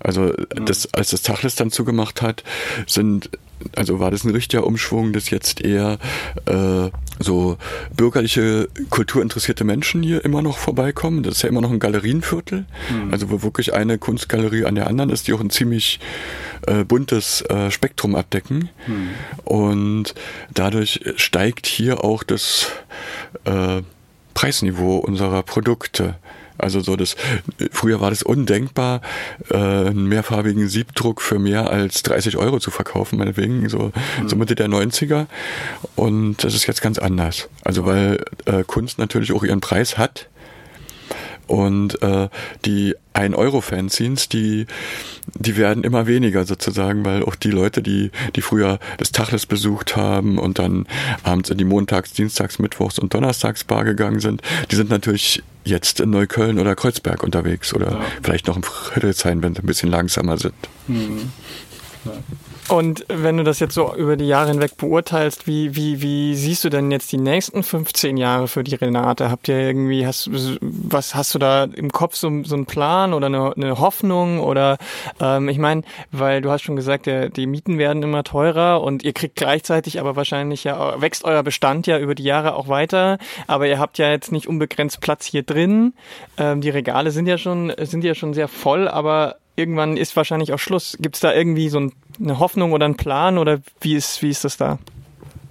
Also 0.00 0.34
das, 0.50 0.92
als 0.92 1.10
das 1.10 1.22
Tachlis 1.22 1.56
dann 1.56 1.70
zugemacht 1.70 2.20
hat, 2.20 2.44
sind 2.86 3.30
also 3.76 4.00
war 4.00 4.10
das 4.10 4.24
ein 4.24 4.30
richtiger 4.30 4.66
Umschwung, 4.66 5.12
dass 5.12 5.30
jetzt 5.30 5.60
eher 5.60 5.98
äh, 6.46 6.90
so 7.18 7.56
bürgerliche, 7.96 8.68
kulturinteressierte 8.90 9.64
Menschen 9.64 10.02
hier 10.02 10.24
immer 10.24 10.42
noch 10.42 10.58
vorbeikommen. 10.58 11.22
Das 11.22 11.36
ist 11.36 11.42
ja 11.42 11.48
immer 11.48 11.60
noch 11.60 11.70
ein 11.70 11.78
Galerienviertel, 11.78 12.66
mhm. 12.90 13.12
also 13.12 13.30
wo 13.30 13.42
wirklich 13.42 13.74
eine 13.74 13.98
Kunstgalerie 13.98 14.64
an 14.64 14.74
der 14.74 14.86
anderen 14.86 15.10
ist, 15.10 15.28
die 15.28 15.32
auch 15.32 15.40
ein 15.40 15.50
ziemlich 15.50 16.00
äh, 16.66 16.84
buntes 16.84 17.42
äh, 17.42 17.70
Spektrum 17.70 18.14
abdecken. 18.14 18.70
Mhm. 18.86 19.10
Und 19.44 20.14
dadurch 20.52 21.00
steigt 21.16 21.66
hier 21.66 22.04
auch 22.04 22.22
das 22.22 22.68
äh, 23.44 23.82
Preisniveau 24.34 24.96
unserer 24.96 25.42
Produkte. 25.42 26.16
Also 26.58 26.80
so 26.80 26.96
das, 26.96 27.16
früher 27.72 28.00
war 28.00 28.10
das 28.10 28.22
undenkbar, 28.22 29.00
äh, 29.50 29.56
einen 29.56 30.06
mehrfarbigen 30.06 30.68
Siebdruck 30.68 31.20
für 31.20 31.38
mehr 31.38 31.70
als 31.70 32.02
30 32.02 32.36
Euro 32.36 32.58
zu 32.58 32.70
verkaufen, 32.70 33.18
meinetwegen, 33.18 33.68
so, 33.68 33.92
mhm. 34.20 34.28
so 34.28 34.36
Mitte 34.36 34.54
der 34.54 34.68
90er. 34.68 35.26
Und 35.96 36.44
das 36.44 36.54
ist 36.54 36.66
jetzt 36.66 36.82
ganz 36.82 36.98
anders. 36.98 37.48
Also 37.62 37.86
weil 37.86 38.24
äh, 38.46 38.64
Kunst 38.64 38.98
natürlich 38.98 39.32
auch 39.32 39.44
ihren 39.44 39.60
Preis 39.60 39.98
hat 39.98 40.28
und 41.46 42.00
äh, 42.02 42.28
die 42.64 42.94
1-Euro-Fanzines, 43.14 44.28
die, 44.28 44.66
die 45.34 45.56
werden 45.56 45.84
immer 45.84 46.06
weniger 46.06 46.44
sozusagen, 46.44 47.04
weil 47.04 47.22
auch 47.22 47.34
die 47.34 47.50
Leute, 47.50 47.82
die, 47.82 48.10
die 48.34 48.40
früher 48.40 48.78
das 48.98 49.12
Tachles 49.12 49.46
besucht 49.46 49.96
haben 49.96 50.38
und 50.38 50.58
dann 50.58 50.86
abends 51.22 51.50
in 51.50 51.58
die 51.58 51.64
Montags-, 51.64 52.12
Dienstags-, 52.12 52.58
Mittwochs- 52.58 52.98
und 52.98 53.12
Donnerstagsbar 53.12 53.84
gegangen 53.84 54.20
sind, 54.20 54.42
die 54.70 54.76
sind 54.76 54.90
natürlich 54.90 55.42
jetzt 55.64 56.00
in 56.00 56.10
Neukölln 56.10 56.58
oder 56.58 56.76
Kreuzberg 56.76 57.22
unterwegs 57.22 57.74
oder 57.74 57.92
ja. 57.92 58.00
vielleicht 58.22 58.46
noch 58.46 58.56
in 58.56 58.62
Friedrichshain, 58.62 59.42
wenn 59.42 59.54
sie 59.54 59.62
ein 59.62 59.66
bisschen 59.66 59.90
langsamer 59.90 60.38
sind. 60.38 60.54
Mhm. 60.86 61.32
Ja. 62.04 62.12
Und 62.68 63.04
wenn 63.08 63.36
du 63.36 63.44
das 63.44 63.60
jetzt 63.60 63.74
so 63.74 63.94
über 63.94 64.16
die 64.16 64.26
Jahre 64.26 64.48
hinweg 64.48 64.78
beurteilst, 64.78 65.46
wie, 65.46 65.76
wie, 65.76 66.00
wie 66.00 66.34
siehst 66.34 66.64
du 66.64 66.70
denn 66.70 66.90
jetzt 66.90 67.12
die 67.12 67.18
nächsten 67.18 67.62
15 67.62 68.16
Jahre 68.16 68.48
für 68.48 68.64
die 68.64 68.74
Renate? 68.74 69.30
Habt 69.30 69.48
ihr 69.48 69.58
irgendwie, 69.58 70.06
hast, 70.06 70.30
was 70.62 71.14
hast 71.14 71.34
du 71.34 71.38
da 71.38 71.64
im 71.64 71.92
Kopf 71.92 72.16
so, 72.16 72.42
so 72.44 72.54
einen 72.54 72.64
Plan 72.64 73.12
oder 73.12 73.26
eine, 73.26 73.52
eine 73.54 73.78
Hoffnung? 73.78 74.40
Oder 74.40 74.78
ähm, 75.20 75.50
ich 75.50 75.58
meine, 75.58 75.82
weil 76.10 76.40
du 76.40 76.50
hast 76.50 76.62
schon 76.62 76.76
gesagt, 76.76 77.04
der, 77.04 77.28
die 77.28 77.46
Mieten 77.46 77.76
werden 77.76 78.02
immer 78.02 78.24
teurer 78.24 78.82
und 78.82 79.02
ihr 79.04 79.12
kriegt 79.12 79.36
gleichzeitig 79.36 80.00
aber 80.00 80.16
wahrscheinlich 80.16 80.64
ja, 80.64 81.00
wächst 81.00 81.24
euer 81.24 81.42
Bestand 81.42 81.86
ja 81.86 81.98
über 81.98 82.14
die 82.14 82.24
Jahre 82.24 82.54
auch 82.54 82.68
weiter, 82.68 83.18
aber 83.46 83.66
ihr 83.66 83.78
habt 83.78 83.98
ja 83.98 84.10
jetzt 84.10 84.32
nicht 84.32 84.48
unbegrenzt 84.48 85.02
Platz 85.02 85.26
hier 85.26 85.42
drin. 85.42 85.92
Ähm, 86.38 86.62
die 86.62 86.70
Regale 86.70 87.10
sind 87.10 87.26
ja 87.26 87.36
schon, 87.36 87.72
sind 87.78 88.04
ja 88.04 88.14
schon 88.14 88.32
sehr 88.32 88.48
voll, 88.48 88.88
aber 88.88 89.36
irgendwann 89.56 89.96
ist 89.96 90.16
wahrscheinlich 90.16 90.52
auch 90.52 90.58
Schluss. 90.58 90.96
Gibt 91.00 91.16
es 91.16 91.20
da 91.20 91.32
irgendwie 91.32 91.68
so 91.68 91.90
eine 92.20 92.38
Hoffnung 92.38 92.72
oder 92.72 92.84
einen 92.84 92.96
Plan 92.96 93.38
oder 93.38 93.60
wie 93.80 93.94
ist, 93.94 94.22
wie 94.22 94.30
ist 94.30 94.44
das 94.44 94.56
da? 94.56 94.78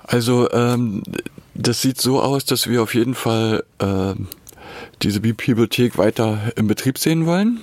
Also 0.06 0.52
ähm, 0.52 1.04
das 1.54 1.82
sieht 1.82 2.00
so 2.00 2.22
aus, 2.22 2.46
dass 2.46 2.68
wir 2.68 2.82
auf 2.84 2.94
jeden 2.94 3.16
Fall 3.16 3.64
äh, 3.80 4.14
diese 5.02 5.22
Bibliothek 5.22 5.98
weiter 5.98 6.52
im 6.56 6.68
Betrieb 6.68 6.98
sehen 6.98 7.26
wollen. 7.26 7.62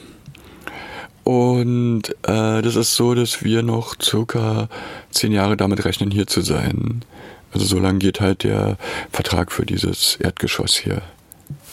Und 1.24 2.10
äh, 2.22 2.62
das 2.62 2.76
ist 2.76 2.94
so, 2.94 3.14
dass 3.14 3.44
wir 3.44 3.62
noch 3.62 3.94
circa 4.02 4.68
zehn 5.10 5.32
Jahre 5.32 5.56
damit 5.56 5.84
rechnen, 5.84 6.10
hier 6.10 6.26
zu 6.26 6.40
sein. 6.40 7.04
Also 7.52 7.66
so 7.66 7.78
lange 7.78 7.98
geht 7.98 8.20
halt 8.20 8.44
der 8.44 8.78
Vertrag 9.12 9.52
für 9.52 9.66
dieses 9.66 10.16
Erdgeschoss 10.16 10.76
hier. 10.76 11.02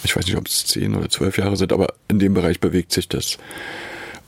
Ich 0.03 0.15
weiß 0.15 0.25
nicht, 0.25 0.37
ob 0.37 0.47
es 0.47 0.65
zehn 0.65 0.95
oder 0.95 1.09
zwölf 1.09 1.37
Jahre 1.37 1.55
sind, 1.55 1.71
aber 1.71 1.93
in 2.07 2.19
dem 2.19 2.33
Bereich 2.33 2.59
bewegt 2.59 2.91
sich 2.91 3.07
das. 3.07 3.37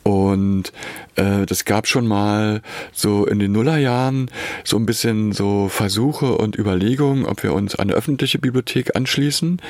Und 0.09 0.73
äh, 1.17 1.45
das 1.45 1.65
gab 1.65 1.85
schon 1.85 2.07
mal 2.07 2.63
so 2.93 3.27
in 3.27 3.37
den 3.37 3.51
Nullerjahren 3.51 4.31
so 4.63 4.75
ein 4.77 4.87
bisschen 4.87 5.33
so 5.33 5.67
Versuche 5.69 6.35
und 6.35 6.57
Überlegungen, 6.57 7.27
ob 7.27 7.43
wir 7.43 7.53
uns 7.53 7.75
an 7.75 7.89
eine 7.89 7.93
öffentliche 7.93 8.39
Bibliothek 8.39 8.95
anschließen, 8.95 9.61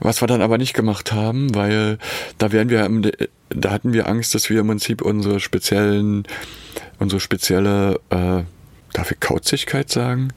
was 0.00 0.20
wir 0.20 0.26
dann 0.26 0.42
aber 0.42 0.58
nicht 0.58 0.74
gemacht 0.74 1.12
haben, 1.12 1.54
weil 1.54 1.98
da 2.38 2.50
wären 2.50 2.70
wir, 2.70 3.12
da 3.50 3.70
hatten 3.70 3.92
wir 3.92 4.08
Angst, 4.08 4.34
dass 4.34 4.50
wir 4.50 4.58
im 4.58 4.66
Prinzip 4.66 5.00
unsere 5.00 5.38
speziellen, 5.38 6.24
unsere 6.98 7.20
spezielle, 7.20 8.00
äh, 8.10 8.42
darf 8.94 9.12
ich 9.12 9.20
Kauzigkeit 9.20 9.90
sagen? 9.90 10.32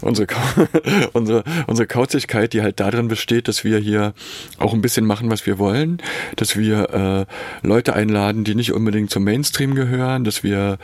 Unsere, 0.00 0.26
unsere, 1.12 1.44
unsere 1.66 1.86
Kauzigkeit, 1.86 2.52
die 2.52 2.62
halt 2.62 2.80
darin 2.80 3.08
besteht, 3.08 3.48
dass 3.48 3.64
wir 3.64 3.78
hier 3.78 4.14
auch 4.58 4.72
ein 4.72 4.80
bisschen 4.80 5.06
machen, 5.06 5.30
was 5.30 5.46
wir 5.46 5.58
wollen, 5.58 5.98
dass 6.36 6.56
wir 6.56 7.26
äh, 7.62 7.66
Leute 7.66 7.94
einladen, 7.94 8.44
die 8.44 8.54
nicht 8.54 8.72
unbedingt 8.72 9.10
zum 9.10 9.24
Mainstream 9.24 9.74
gehören, 9.74 10.24
dass 10.24 10.42
wir 10.42 10.78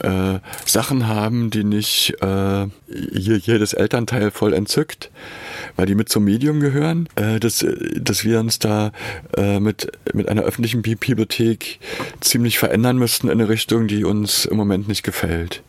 äh, 0.00 0.38
Sachen 0.64 1.08
haben, 1.08 1.50
die 1.50 1.64
nicht 1.64 2.14
äh, 2.20 2.66
hier 2.88 3.36
jedes 3.38 3.72
Elternteil 3.72 4.30
voll 4.30 4.52
entzückt, 4.52 5.10
weil 5.76 5.86
die 5.86 5.94
mit 5.94 6.08
zum 6.08 6.24
Medium 6.24 6.60
gehören, 6.60 7.08
äh, 7.16 7.40
dass, 7.40 7.64
dass 7.96 8.24
wir 8.24 8.40
uns 8.40 8.58
da 8.58 8.92
äh, 9.36 9.60
mit, 9.60 9.90
mit 10.12 10.28
einer 10.28 10.42
öffentlichen 10.42 10.82
Bibliothek 10.82 11.78
ziemlich 12.20 12.58
verändern 12.58 12.98
müssten 12.98 13.28
in 13.28 13.40
eine 13.40 13.48
Richtung, 13.48 13.88
die 13.88 14.04
uns 14.04 14.44
im 14.44 14.56
Moment 14.56 14.88
nicht 14.88 15.02
gefällt. 15.02 15.62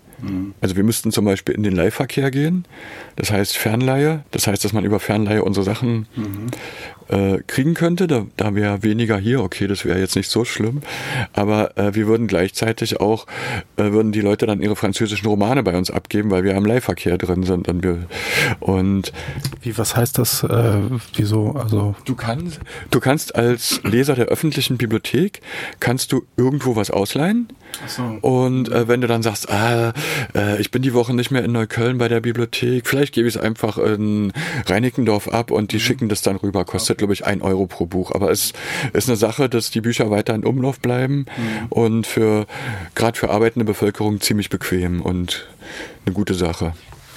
Also 0.61 0.75
wir 0.75 0.83
müssten 0.83 1.11
zum 1.11 1.25
Beispiel 1.25 1.55
in 1.55 1.63
den 1.63 1.73
Leihverkehr 1.73 2.31
gehen, 2.31 2.65
das 3.15 3.31
heißt 3.31 3.57
Fernleihe, 3.57 4.23
das 4.31 4.47
heißt, 4.47 4.63
dass 4.63 4.73
man 4.73 4.85
über 4.85 4.99
Fernleihe 4.99 5.43
unsere 5.43 5.63
Sachen 5.63 6.07
mhm. 6.15 6.47
Äh, 7.09 7.39
kriegen 7.47 7.73
könnte. 7.73 8.07
Da, 8.07 8.25
da 8.37 8.55
wäre 8.55 8.83
weniger 8.83 9.17
hier, 9.17 9.41
okay, 9.41 9.67
das 9.67 9.85
wäre 9.85 9.99
jetzt 9.99 10.15
nicht 10.15 10.29
so 10.29 10.45
schlimm, 10.45 10.81
aber 11.33 11.77
äh, 11.77 11.95
wir 11.95 12.07
würden 12.07 12.27
gleichzeitig 12.27 12.99
auch, 12.99 13.27
äh, 13.77 13.91
würden 13.91 14.11
die 14.11 14.21
Leute 14.21 14.45
dann 14.45 14.61
ihre 14.61 14.75
französischen 14.75 15.27
Romane 15.27 15.63
bei 15.63 15.75
uns 15.77 15.91
abgeben, 15.91 16.31
weil 16.31 16.43
wir 16.43 16.55
am 16.55 16.65
Leihverkehr 16.65 17.17
drin 17.17 17.43
sind. 17.43 17.67
Und, 17.67 17.83
wir, 17.83 18.07
und 18.59 19.11
Wie, 19.61 19.77
was 19.77 19.95
heißt 19.95 20.17
das? 20.17 20.43
Äh, 20.43 20.81
wieso? 21.15 21.51
Also 21.51 21.95
du 22.05 22.15
kannst, 22.15 22.59
du 22.91 22.99
kannst 22.99 23.35
als 23.35 23.81
Leser 23.83 24.15
der 24.15 24.25
öffentlichen 24.25 24.77
Bibliothek, 24.77 25.41
kannst 25.79 26.11
du 26.11 26.23
irgendwo 26.37 26.75
was 26.75 26.91
ausleihen 26.91 27.47
so. 27.87 28.03
Und 28.21 28.69
äh, 28.69 28.87
wenn 28.87 29.01
du 29.01 29.07
dann 29.07 29.23
sagst, 29.23 29.49
ah, 29.49 29.93
äh, 30.35 30.61
ich 30.61 30.71
bin 30.71 30.81
die 30.81 30.93
Woche 30.93 31.13
nicht 31.13 31.31
mehr 31.31 31.43
in 31.43 31.51
Neukölln 31.51 31.97
bei 31.97 32.07
der 32.07 32.21
Bibliothek, 32.21 32.87
vielleicht 32.87 33.13
gebe 33.13 33.27
ich 33.27 33.35
es 33.35 33.41
einfach 33.41 33.77
in 33.77 34.31
Reinickendorf 34.65 35.27
ab 35.27 35.51
und 35.51 35.71
die 35.71 35.77
mhm. 35.77 35.81
schicken 35.81 36.09
das 36.09 36.21
dann 36.21 36.37
rüber. 36.37 36.65
Kostet, 36.65 36.92
glaube 36.97 37.13
ich, 37.13 37.25
ein 37.25 37.41
Euro 37.41 37.67
pro 37.67 37.85
Buch. 37.85 38.11
Aber 38.11 38.31
es 38.31 38.53
ist 38.93 39.09
eine 39.09 39.17
Sache, 39.17 39.49
dass 39.49 39.71
die 39.71 39.81
Bücher 39.81 40.09
weiter 40.09 40.33
in 40.35 40.45
Umlauf 40.45 40.79
bleiben 40.79 41.25
mhm. 41.37 41.67
und 41.69 42.07
für 42.07 42.45
gerade 42.95 43.17
für 43.17 43.29
arbeitende 43.29 43.65
Bevölkerung 43.65 44.21
ziemlich 44.21 44.49
bequem 44.49 45.01
und 45.01 45.47
eine 46.05 46.13
gute 46.13 46.33
Sache. 46.33 46.73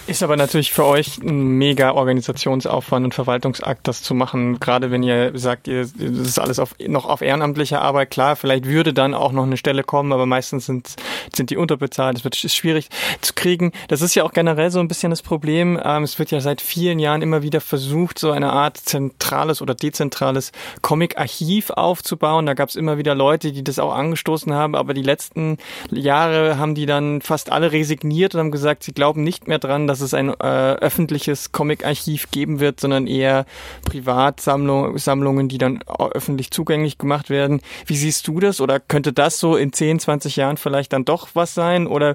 Ist 0.08 0.22
aber 0.22 0.36
natürlich 0.36 0.72
für 0.72 0.84
euch 0.84 1.18
ein 1.18 1.58
mega 1.58 1.90
Organisationsaufwand 1.90 3.06
und 3.06 3.14
Verwaltungsakt, 3.14 3.88
das 3.88 4.04
zu 4.04 4.14
machen. 4.14 4.60
Gerade 4.60 4.92
wenn 4.92 5.02
ihr 5.02 5.36
sagt, 5.36 5.66
ihr, 5.66 5.80
das 5.80 5.92
ist 5.98 6.38
alles 6.38 6.60
auf, 6.60 6.76
noch 6.86 7.06
auf 7.06 7.22
ehrenamtlicher 7.22 7.82
Arbeit. 7.82 8.12
Klar, 8.12 8.36
vielleicht 8.36 8.66
würde 8.66 8.94
dann 8.94 9.14
auch 9.14 9.32
noch 9.32 9.42
eine 9.42 9.56
Stelle 9.56 9.82
kommen, 9.82 10.12
aber 10.12 10.24
meistens 10.24 10.66
sind, 10.66 10.94
sind 11.34 11.50
die 11.50 11.56
unterbezahlt. 11.56 12.18
Es 12.18 12.24
wird 12.24 12.42
ist 12.44 12.54
schwierig 12.54 12.88
zu 13.20 13.32
kriegen. 13.34 13.72
Das 13.88 14.00
ist 14.00 14.14
ja 14.14 14.22
auch 14.22 14.32
generell 14.32 14.70
so 14.70 14.78
ein 14.78 14.86
bisschen 14.86 15.10
das 15.10 15.22
Problem. 15.22 15.76
Ähm, 15.82 16.04
es 16.04 16.20
wird 16.20 16.30
ja 16.30 16.40
seit 16.40 16.60
vielen 16.60 17.00
Jahren 17.00 17.20
immer 17.20 17.42
wieder 17.42 17.60
versucht, 17.60 18.20
so 18.20 18.30
eine 18.30 18.52
Art 18.52 18.76
zentrales 18.76 19.60
oder 19.60 19.74
dezentrales 19.74 20.52
Comic-Archiv 20.82 21.70
aufzubauen. 21.70 22.46
Da 22.46 22.54
gab 22.54 22.68
es 22.68 22.76
immer 22.76 22.96
wieder 22.96 23.16
Leute, 23.16 23.50
die 23.50 23.64
das 23.64 23.80
auch 23.80 23.92
angestoßen 23.92 24.54
haben, 24.54 24.76
aber 24.76 24.94
die 24.94 25.02
letzten 25.02 25.58
Jahre 25.90 26.58
haben 26.58 26.76
die 26.76 26.86
dann 26.86 27.22
fast 27.22 27.50
alle 27.50 27.72
resigniert 27.72 28.36
und 28.36 28.40
haben 28.40 28.50
gesagt, 28.52 28.84
sie 28.84 28.92
glauben 28.92 29.24
nicht 29.24 29.48
mehr 29.48 29.58
dran, 29.58 29.88
dass 29.88 29.95
dass 29.96 30.02
es 30.02 30.14
ein 30.14 30.28
äh, 30.28 30.32
öffentliches 30.32 31.52
Comic-Archiv 31.52 32.30
geben 32.30 32.60
wird, 32.60 32.80
sondern 32.80 33.06
eher 33.06 33.46
Privatsammlungen, 33.86 35.48
die 35.48 35.56
dann 35.56 35.80
öffentlich 36.12 36.50
zugänglich 36.50 36.98
gemacht 36.98 37.30
werden. 37.30 37.62
Wie 37.86 37.96
siehst 37.96 38.28
du 38.28 38.38
das? 38.40 38.60
Oder 38.60 38.78
könnte 38.78 39.14
das 39.14 39.40
so 39.40 39.56
in 39.56 39.72
10, 39.72 40.00
20 40.00 40.36
Jahren 40.36 40.58
vielleicht 40.58 40.92
dann 40.92 41.06
doch 41.06 41.28
was 41.32 41.54
sein? 41.54 41.86
Oder 41.86 42.14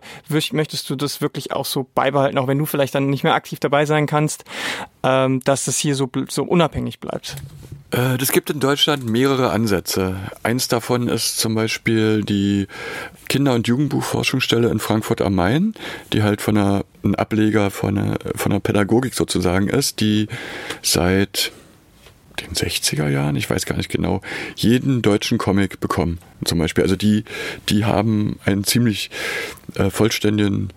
möchtest 0.52 0.90
du 0.90 0.96
das 0.96 1.22
wirklich 1.22 1.54
auch 1.54 1.66
so 1.66 1.88
beibehalten, 1.96 2.38
auch 2.38 2.48
wenn 2.48 2.60
du 2.60 2.68
vielleicht 2.68 2.94
dann 2.94 3.10
nicht 3.10 3.24
mehr 3.24 3.34
aktiv 3.34 3.60
dabei 3.60 3.86
sein 3.86 4.06
kannst, 4.06 4.46
ähm, 5.02 5.40
dass 5.44 5.66
das 5.66 5.78
hier 5.80 5.96
so, 5.96 6.08
so 6.30 6.44
unabhängig 6.44 7.00
bleibt? 7.00 7.36
Äh, 7.92 8.18
das 8.18 8.32
gibt 8.32 8.50
in 8.50 8.60
Deutschland 8.60 9.06
mehrere 9.06 9.52
Ansätze. 9.52 10.16
Eins 10.44 10.68
davon 10.68 11.08
ist 11.08 11.38
zum 11.38 11.56
Beispiel 11.56 12.24
die 12.24 12.68
Kinder- 13.30 13.54
und 13.54 13.68
Jugendbuchforschungsstelle 13.68 14.70
in 14.70 14.80
Frankfurt 14.80 15.22
am 15.22 15.36
Main, 15.36 15.74
die 16.14 16.24
halt 16.24 16.42
von 16.42 16.58
einer, 16.58 16.86
ein 17.04 17.16
Ableger 17.16 17.70
von 17.70 17.98
einer, 17.98 18.18
von 18.36 18.52
einer 18.52 18.62
Pädagogik 18.62 19.14
sozusagen 19.14 19.68
ist, 19.68 20.00
die 20.00 20.28
seit 20.82 21.52
den 22.40 22.54
60er 22.54 23.10
Jahren, 23.10 23.36
ich 23.36 23.50
weiß 23.50 23.66
gar 23.66 23.78
nicht 23.78 23.90
genau, 23.90 24.22
jeden 24.56 25.02
deutschen 25.02 25.38
Comic 25.38 25.80
bekommen. 25.80 26.20
Zum 26.46 26.58
Beispiel. 26.58 26.84
Also 26.84 26.96
die, 26.96 27.24
die 27.70 27.86
haben 27.86 28.40
einen 28.46 28.64
ziemlich 28.64 29.12
äh, 29.76 29.90
vollständigen 29.90 30.70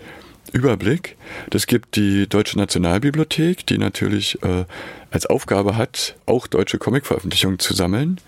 Überblick. 0.55 1.17
Das 1.51 1.67
gibt 1.67 1.97
die 1.97 2.29
Deutsche 2.29 2.57
Nationalbibliothek, 2.57 3.67
die 3.67 3.77
natürlich 3.77 4.41
äh, 4.43 4.65
als 5.11 5.27
Aufgabe 5.27 5.77
hat, 5.77 6.15
auch 6.27 6.47
deutsche 6.47 6.79
Comicveröffentlichungen 6.79 7.59
zu 7.59 7.75
sammeln. 7.75 8.21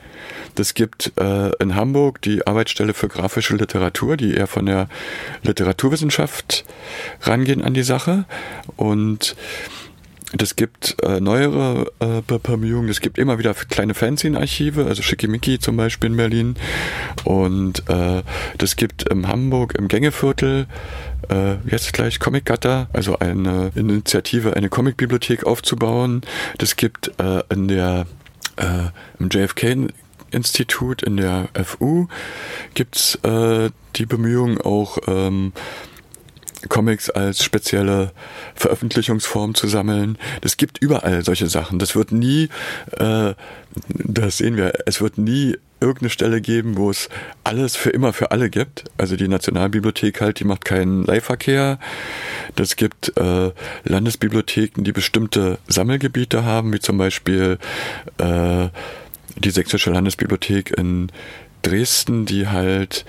Das 0.57 0.75
gibt 0.75 1.13
äh, 1.21 1.51
in 1.63 1.77
Hamburg 1.77 2.21
die 2.23 2.45
Arbeitsstelle 2.45 2.95
für 2.95 3.07
grafische 3.07 3.55
Literatur, 3.55 4.17
die 4.17 4.35
eher 4.35 4.49
von 4.49 4.67
der 4.67 4.89
Literaturwissenschaft 5.43 6.65
rangehen 7.23 7.63
an 7.63 7.75
die 7.75 7.85
Sache. 7.85 8.25
Und 8.77 9.37
das 10.33 10.57
gibt 10.57 10.97
äh, 11.03 11.21
neuere 11.21 11.93
äh, 12.01 12.21
Bemühungen. 12.39 12.89
Es 12.89 13.01
gibt 13.01 13.19
immer 13.19 13.39
wieder 13.39 13.55
kleine 13.55 13.95
Fanzine-Archive, 13.95 14.85
also 14.87 15.03
Schickimicki 15.03 15.59
zum 15.59 15.77
Beispiel 15.77 16.11
in 16.11 16.17
Berlin. 16.17 16.57
Und 17.25 17.89
äh, 17.89 18.23
das 18.59 18.77
gibt 18.77 19.09
in 19.09 19.29
Hamburg 19.29 19.75
im 19.79 19.89
Gängeviertel 19.89 20.67
äh, 21.29 21.55
jetzt 21.71 21.93
gleich 21.93 22.19
Comic 22.19 22.45
Gutter, 22.47 22.89
also 22.93 23.19
eine 23.19 23.71
Initiative, 23.75 24.57
eine 24.57 24.69
Comicbibliothek 24.69 25.45
aufzubauen. 25.45 26.23
Das 26.59 26.77
gibt 26.77 27.13
äh, 27.21 27.43
in 27.51 27.69
der 27.69 28.07
äh, 28.57 28.91
im 29.19 29.29
JFK 29.31 29.91
Institut 30.33 31.03
in 31.03 31.17
der 31.17 31.49
FU 31.65 32.09
gibt's 32.75 33.15
äh, 33.23 33.71
die 33.95 34.07
Bemühungen 34.07 34.61
auch 34.61 34.99
ähm, 35.07 35.53
Comics 36.69 37.11
als 37.11 37.43
spezielle 37.43 38.13
Veröffentlichungsform 38.55 39.55
zu 39.55 39.69
sammeln. 39.69 40.19
Es 40.43 40.57
gibt 40.57 40.79
überall 40.79 41.25
solche 41.25 41.49
Sachen. 41.49 41.79
Das 41.79 41.95
wird 41.95 42.13
nie, 42.13 42.49
äh, 42.99 43.35
das 43.89 44.39
sehen 44.39 44.57
wir, 44.57 44.73
es 44.87 45.01
wird 45.01 45.19
nie 45.19 45.57
irgendeine 45.81 46.11
Stelle 46.11 46.41
geben, 46.41 46.77
wo 46.77 46.91
es 46.91 47.09
alles 47.45 47.77
für 47.77 47.91
immer 47.91 48.13
für 48.13 48.31
alle 48.31 48.51
gibt. 48.51 48.85
Also 48.97 49.17
die 49.17 49.29
Nationalbibliothek 49.29 50.21
halt, 50.21 50.41
die 50.41 50.45
macht 50.45 50.65
keinen 50.65 51.05
Leihverkehr. 51.05 51.79
Das 52.55 52.77
gibt 52.77 53.17
äh, 53.17 53.51
Landesbibliotheken, 53.85 54.85
die 54.85 54.93
bestimmte 54.93 55.59
Sammelgebiete 55.69 56.45
haben, 56.45 56.73
wie 56.73 56.81
zum 56.81 56.97
Beispiel 56.97 57.59
äh, 58.19 58.69
die 59.37 59.51
Sächsische 59.51 59.91
Landesbibliothek 59.91 60.71
in 60.77 61.13
Dresden, 61.63 62.27
die 62.27 62.49
halt 62.49 63.05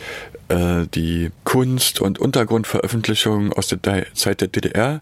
äh, 0.49 0.85
die 0.93 1.31
Kunst- 1.43 2.01
und 2.01 2.19
Untergrundveröffentlichungen 2.19 3.53
aus 3.53 3.67
der 3.67 4.05
Zeit 4.13 4.41
der 4.41 4.47
DDR 4.47 5.01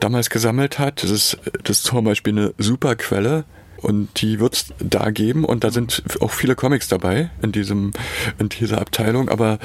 damals 0.00 0.30
gesammelt 0.30 0.78
hat. 0.78 1.02
Das 1.02 1.10
ist, 1.10 1.38
das 1.62 1.78
ist 1.78 1.84
zum 1.84 2.04
Beispiel 2.04 2.32
eine 2.32 2.54
super 2.58 2.94
Quelle 2.96 3.44
und 3.84 4.22
die 4.22 4.40
wird 4.40 4.54
es 4.54 4.66
da 4.78 5.10
geben 5.10 5.44
und 5.44 5.62
da 5.62 5.70
sind 5.70 6.02
auch 6.20 6.30
viele 6.30 6.54
Comics 6.54 6.88
dabei 6.88 7.30
in 7.42 7.52
diesem 7.52 7.92
in 8.38 8.48
dieser 8.48 8.80
Abteilung, 8.80 9.28
aber 9.28 9.58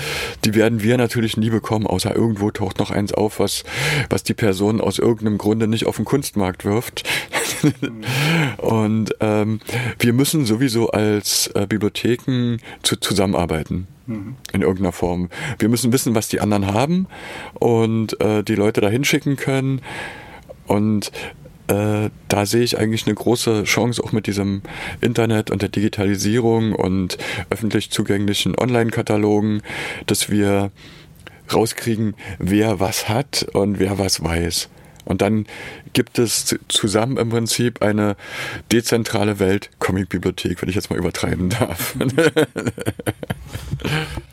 die 0.44 0.56
werden 0.56 0.84
wir 0.84 0.98
natürlich 0.98 1.38
nie 1.38 1.50
bekommen, 1.50 1.88
außer 1.88 2.14
irgendwo 2.14 2.52
taucht 2.52 2.80
noch 2.80 2.92
eins 2.92 3.14
auf, 3.14 3.40
was 3.40 3.64
was 4.10 4.24
die 4.24 4.34
Person 4.34 4.82
aus 4.82 5.00
irgendeinem 5.00 5.38
Grunde 5.38 5.68
nicht 5.68 5.86
auf 5.86 5.96
den 5.96 6.06
Kunstmarkt 6.06 6.66
wirft. 6.66 7.08
und 8.58 9.16
ähm, 9.22 9.62
wir 10.00 10.14
müssen 10.14 10.46
sowieso 10.46 10.90
als 10.90 11.48
äh, 11.56 11.66
Bibliotheken 11.66 12.58
zu, 12.84 12.98
zusammenarbeiten 12.98 13.88
mhm. 14.10 14.36
in 14.54 14.62
irgendeiner 14.62 14.92
Form. 14.92 15.30
Wir 15.58 15.70
müssen 15.70 15.94
wissen, 15.94 16.16
was 16.16 16.28
die 16.28 16.42
anderen 16.42 16.68
haben 16.68 17.08
und 17.54 18.20
äh, 18.22 18.44
die 18.44 18.56
Leute 18.56 18.82
da 18.82 18.90
hinschicken 18.90 19.36
können. 19.36 19.82
Und 20.68 21.12
äh, 21.68 22.10
da 22.28 22.46
sehe 22.46 22.64
ich 22.64 22.78
eigentlich 22.78 23.06
eine 23.06 23.16
große 23.16 23.64
Chance 23.64 24.04
auch 24.04 24.12
mit 24.12 24.28
diesem 24.28 24.62
Internet 25.02 25.52
und 25.52 25.62
der 25.62 25.70
Digitalisierung 25.70 26.74
und 26.74 27.18
öffentlich 27.50 27.92
zugänglichen 27.92 28.58
Online-Katalogen, 28.58 29.62
dass 30.06 30.30
wir 30.30 30.72
rauskriegen, 31.54 32.16
wer 32.38 32.80
was 32.80 33.10
hat 33.10 33.48
und 33.54 33.80
wer 33.80 33.98
was 33.98 34.24
weiß. 34.24 34.70
Und 35.10 35.22
dann 35.24 35.46
gibt 35.94 36.20
es 36.20 36.56
zusammen 36.68 37.18
im 37.18 37.30
Prinzip 37.30 37.82
eine 37.82 38.16
dezentrale 38.72 39.40
Welt 39.40 39.72
Comic-Bibliothek, 39.80 40.62
wenn 40.62 40.70
ich 40.70 40.76
jetzt 40.76 40.92
mal 40.92 41.00
übertreiben 41.00 41.50
darf. 41.50 41.96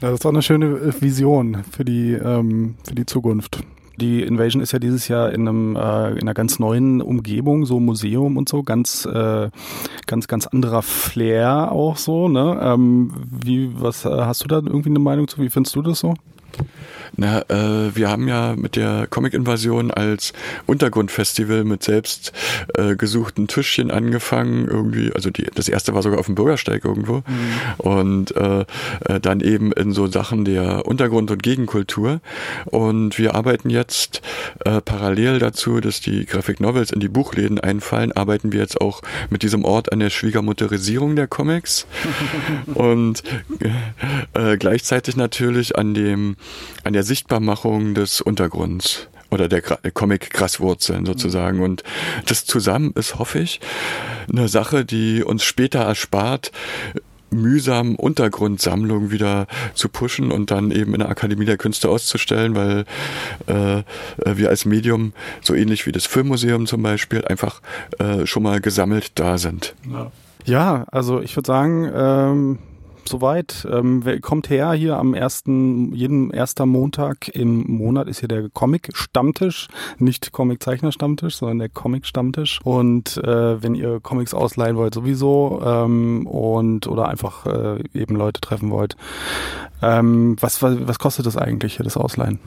das 0.01 0.13
ist 0.13 0.27
auch 0.27 0.31
eine 0.31 0.43
schöne 0.43 0.95
Vision 1.01 1.65
für 1.71 1.85
die, 1.85 2.13
ähm, 2.13 2.75
für 2.87 2.95
die 2.95 3.07
Zukunft. 3.07 3.61
Die 3.99 4.23
Invasion 4.23 4.63
ist 4.63 4.73
ja 4.73 4.79
dieses 4.79 5.09
Jahr 5.09 5.33
in 5.33 5.49
einem 5.49 5.75
äh, 5.75 6.11
in 6.11 6.21
einer 6.21 6.35
ganz 6.35 6.59
neuen 6.59 7.01
Umgebung, 7.01 7.65
so 7.65 7.81
Museum 7.81 8.37
und 8.37 8.47
so, 8.47 8.63
ganz 8.63 9.07
äh, 9.07 9.49
ganz 10.07 10.29
ganz 10.29 10.47
anderer 10.47 10.83
Flair 10.83 11.73
auch 11.73 11.97
so. 11.97 12.29
Ne? 12.29 12.61
Ähm, 12.61 13.11
wie 13.25 13.71
was 13.81 14.05
äh, 14.05 14.11
hast 14.11 14.45
du 14.45 14.49
da 14.49 14.57
irgendwie 14.57 14.91
eine 14.91 14.99
Meinung 14.99 15.29
zu? 15.29 15.41
Wie 15.41 15.49
findest 15.49 15.75
du 15.77 15.81
das 15.81 16.01
so? 16.01 16.13
Na, 17.17 17.41
äh, 17.49 17.97
wir 17.97 18.11
haben 18.11 18.29
ja 18.29 18.55
mit 18.57 18.77
der 18.77 19.07
Comic-Invasion 19.09 19.91
als 19.91 20.33
Untergrundfestival 20.67 21.65
mit 21.65 21.83
selbst 21.83 22.33
äh, 22.75 22.95
gesuchten 22.95 23.49
Tischchen 23.49 23.91
angefangen, 23.91 24.69
irgendwie, 24.69 25.13
also 25.15 25.31
die, 25.31 25.47
das 25.55 25.69
erste 25.69 25.95
war 25.95 26.03
sogar 26.03 26.19
auf 26.19 26.27
dem 26.27 26.35
Bürgersteig 26.35 26.85
irgendwo. 26.85 27.17
Mhm. 27.17 27.23
und 27.79 28.37
äh, 28.37 28.65
äh, 29.07 29.21
dann 29.21 29.41
eben 29.41 29.73
in 29.73 29.93
so 29.93 30.07
Sachen 30.07 30.45
der 30.45 30.87
Untergrund- 30.87 31.31
und 31.31 31.43
Gegenkultur. 31.43 32.21
Und 32.67 33.19
wir 33.19 33.35
arbeiten 33.35 33.71
jetzt 33.71 34.23
äh, 34.65 34.81
parallel 34.81 35.39
dazu, 35.39 35.81
dass 35.81 36.01
die 36.01 36.27
Graphic 36.27 36.61
Novels 36.61 36.91
in 36.91 37.01
die 37.01 37.09
Buchläden 37.09 37.59
einfallen, 37.59 38.13
arbeiten 38.13 38.53
wir 38.53 38.61
jetzt 38.61 38.81
auch 38.81 39.03
mit 39.31 39.43
diesem 39.43 39.65
Ort 39.65 39.93
an 39.93 40.01
der 40.01 40.11
Schwiegermutterisierung 40.11 41.17
der 41.17 41.27
Comics. 41.27 41.87
Und 42.75 43.23
äh, 44.35 44.57
gleichzeitig 44.59 45.17
natürlich 45.17 45.77
an 45.77 45.95
dem 45.95 46.37
an 46.85 46.93
der 46.93 47.03
Sichtbarmachung 47.03 47.95
des 47.95 48.21
Untergrunds 48.21 49.09
oder 49.31 49.49
der 49.49 49.61
Comic-Graswurzeln 49.61 51.05
sozusagen. 51.05 51.61
Und 51.61 51.83
das 52.27 52.45
zusammen 52.45 52.93
ist, 52.95 53.19
hoffe 53.19 53.41
ich, 53.41 53.61
eine 54.31 54.49
Sache, 54.49 54.85
die 54.85 55.25
uns 55.25 55.43
später 55.43 55.81
erspart, 55.81 56.53
mühsam 57.31 57.97
Untergrundsammlungen 57.97 59.11
wieder 59.11 59.47
zu 59.75 59.89
pushen 59.89 60.31
und 60.31 60.51
dann 60.51 60.71
eben 60.71 60.95
in 60.95 61.01
der 61.01 61.09
Akademie 61.09 61.45
der 61.45 61.57
Künste 61.57 61.89
auszustellen, 61.89 62.55
weil 62.55 62.85
äh, 63.47 63.83
wir 64.25 64.49
als 64.49 64.65
Medium, 64.65 65.13
so 65.43 65.55
ähnlich 65.55 65.87
wie 65.87 65.93
das 65.93 66.07
Filmmuseum 66.07 66.67
zum 66.67 66.83
Beispiel, 66.83 67.25
einfach 67.25 67.61
äh, 67.99 68.27
schon 68.27 68.45
mal 68.45 68.61
gesammelt 68.61 69.13
da 69.17 69.39
sind. 69.39 69.75
Ja, 69.91 70.13
ja 70.45 70.87
also 70.91 71.21
ich 71.21 71.37
würde 71.37 71.47
sagen, 71.47 71.91
ähm 71.95 72.59
soweit. 73.09 73.67
Ähm, 73.71 74.03
kommt 74.21 74.51
her 74.51 74.73
hier 74.73 74.97
am 74.97 75.15
ersten, 75.15 75.93
jeden 75.95 76.31
erster 76.31 76.67
Montag 76.67 77.29
im 77.29 77.67
Monat 77.71 78.09
ist 78.09 78.21
hier 78.21 78.29
der 78.29 78.49
Comic-Stammtisch, 78.49 79.69
nicht 79.99 80.33
Comic-Zeichner-Stammtisch, 80.33 81.37
sondern 81.37 81.59
der 81.59 81.69
Comic-Stammtisch. 81.69 82.61
Und 82.65 83.17
äh, 83.19 83.63
wenn 83.63 83.75
ihr 83.75 84.01
Comics 84.01 84.35
ausleihen 84.35 84.77
wollt, 84.77 84.95
sowieso 84.95 85.63
ähm, 85.65 86.27
und 86.27 86.87
oder 86.87 87.09
einfach 87.09 87.47
äh, 87.47 87.83
eben 87.95 88.17
Leute 88.17 88.41
treffen 88.41 88.71
wollt, 88.71 88.97
ähm, 89.83 90.37
was, 90.41 90.63
was, 90.63 90.77
was 90.87 90.99
kostet 90.99 91.27
das 91.27 91.37
eigentlich 91.37 91.77
hier, 91.77 91.85
das 91.85 91.97
Ausleihen? 91.97 92.39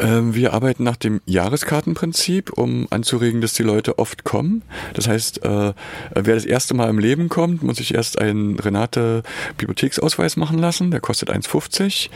Ähm, 0.00 0.34
wir 0.34 0.54
arbeiten 0.54 0.82
nach 0.84 0.96
dem 0.96 1.20
Jahreskartenprinzip, 1.26 2.52
um 2.52 2.86
anzuregen, 2.90 3.40
dass 3.40 3.52
die 3.52 3.62
Leute 3.62 3.98
oft 3.98 4.24
kommen. 4.24 4.62
Das 4.94 5.06
heißt, 5.06 5.44
äh, 5.44 5.72
wer 6.14 6.34
das 6.34 6.44
erste 6.44 6.74
Mal 6.74 6.88
im 6.88 6.98
Leben 6.98 7.28
kommt, 7.28 7.62
muss 7.62 7.76
sich 7.76 7.94
erst 7.94 8.18
einen 8.18 8.58
Renate 8.58 9.22
Bibliotheksausweis 9.58 10.36
machen 10.36 10.58
lassen. 10.58 10.90
Der 10.90 11.00
kostet 11.00 11.30
1,50. 11.30 12.08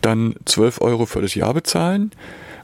Dann 0.00 0.34
12 0.44 0.80
Euro 0.80 1.06
für 1.06 1.22
das 1.22 1.34
Jahr 1.34 1.54
bezahlen 1.54 2.10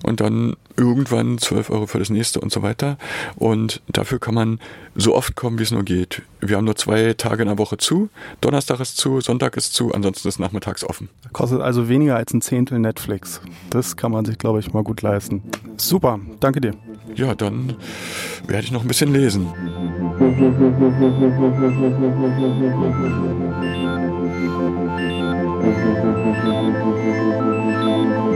und 0.03 0.21
dann 0.21 0.55
irgendwann 0.77 1.39
12 1.39 1.71
Euro 1.71 1.87
für 1.87 1.99
das 1.99 2.11
nächste 2.11 2.41
und 2.41 2.53
so 2.53 2.63
weiter. 2.63 2.99
Und 3.37 3.81
dafür 3.89 4.19
kann 4.19 4.35
man 4.35 4.61
so 4.95 5.15
oft 5.15 5.37
kommen, 5.37 5.59
wie 5.59 5.63
es 5.63 5.71
nur 5.71 5.85
geht. 5.85 6.23
Wir 6.41 6.57
haben 6.57 6.65
nur 6.65 6.77
zwei 6.77 7.15
Tage 7.15 7.43
in 7.43 7.49
der 7.49 7.59
Woche 7.59 7.79
zu. 7.79 8.09
Donnerstag 8.41 8.81
ist 8.81 8.97
zu, 8.97 9.21
Sonntag 9.21 9.57
ist 9.57 9.75
zu, 9.75 9.93
ansonsten 9.93 10.29
ist 10.29 10.39
nachmittags 10.39 10.85
offen. 10.85 11.09
Kostet 11.33 11.61
also 11.61 11.89
weniger 11.89 12.17
als 12.17 12.33
ein 12.33 12.41
Zehntel 12.41 12.79
Netflix. 12.79 13.41
Das 13.71 13.97
kann 13.97 14.13
man 14.13 14.25
sich, 14.25 14.39
glaube 14.39 14.61
ich, 14.61 14.73
mal 14.73 14.83
gut 14.83 15.03
leisten. 15.03 15.43
Super, 15.77 16.21
danke 16.41 16.61
dir. 16.61 16.73
Ja, 17.15 17.35
dann 17.35 17.77
werde 18.47 18.65
ich 18.65 18.73
noch 18.73 18.83
ein 18.83 18.89
bisschen 18.89 19.13
lesen. 19.13 19.47
Thank 27.87 28.31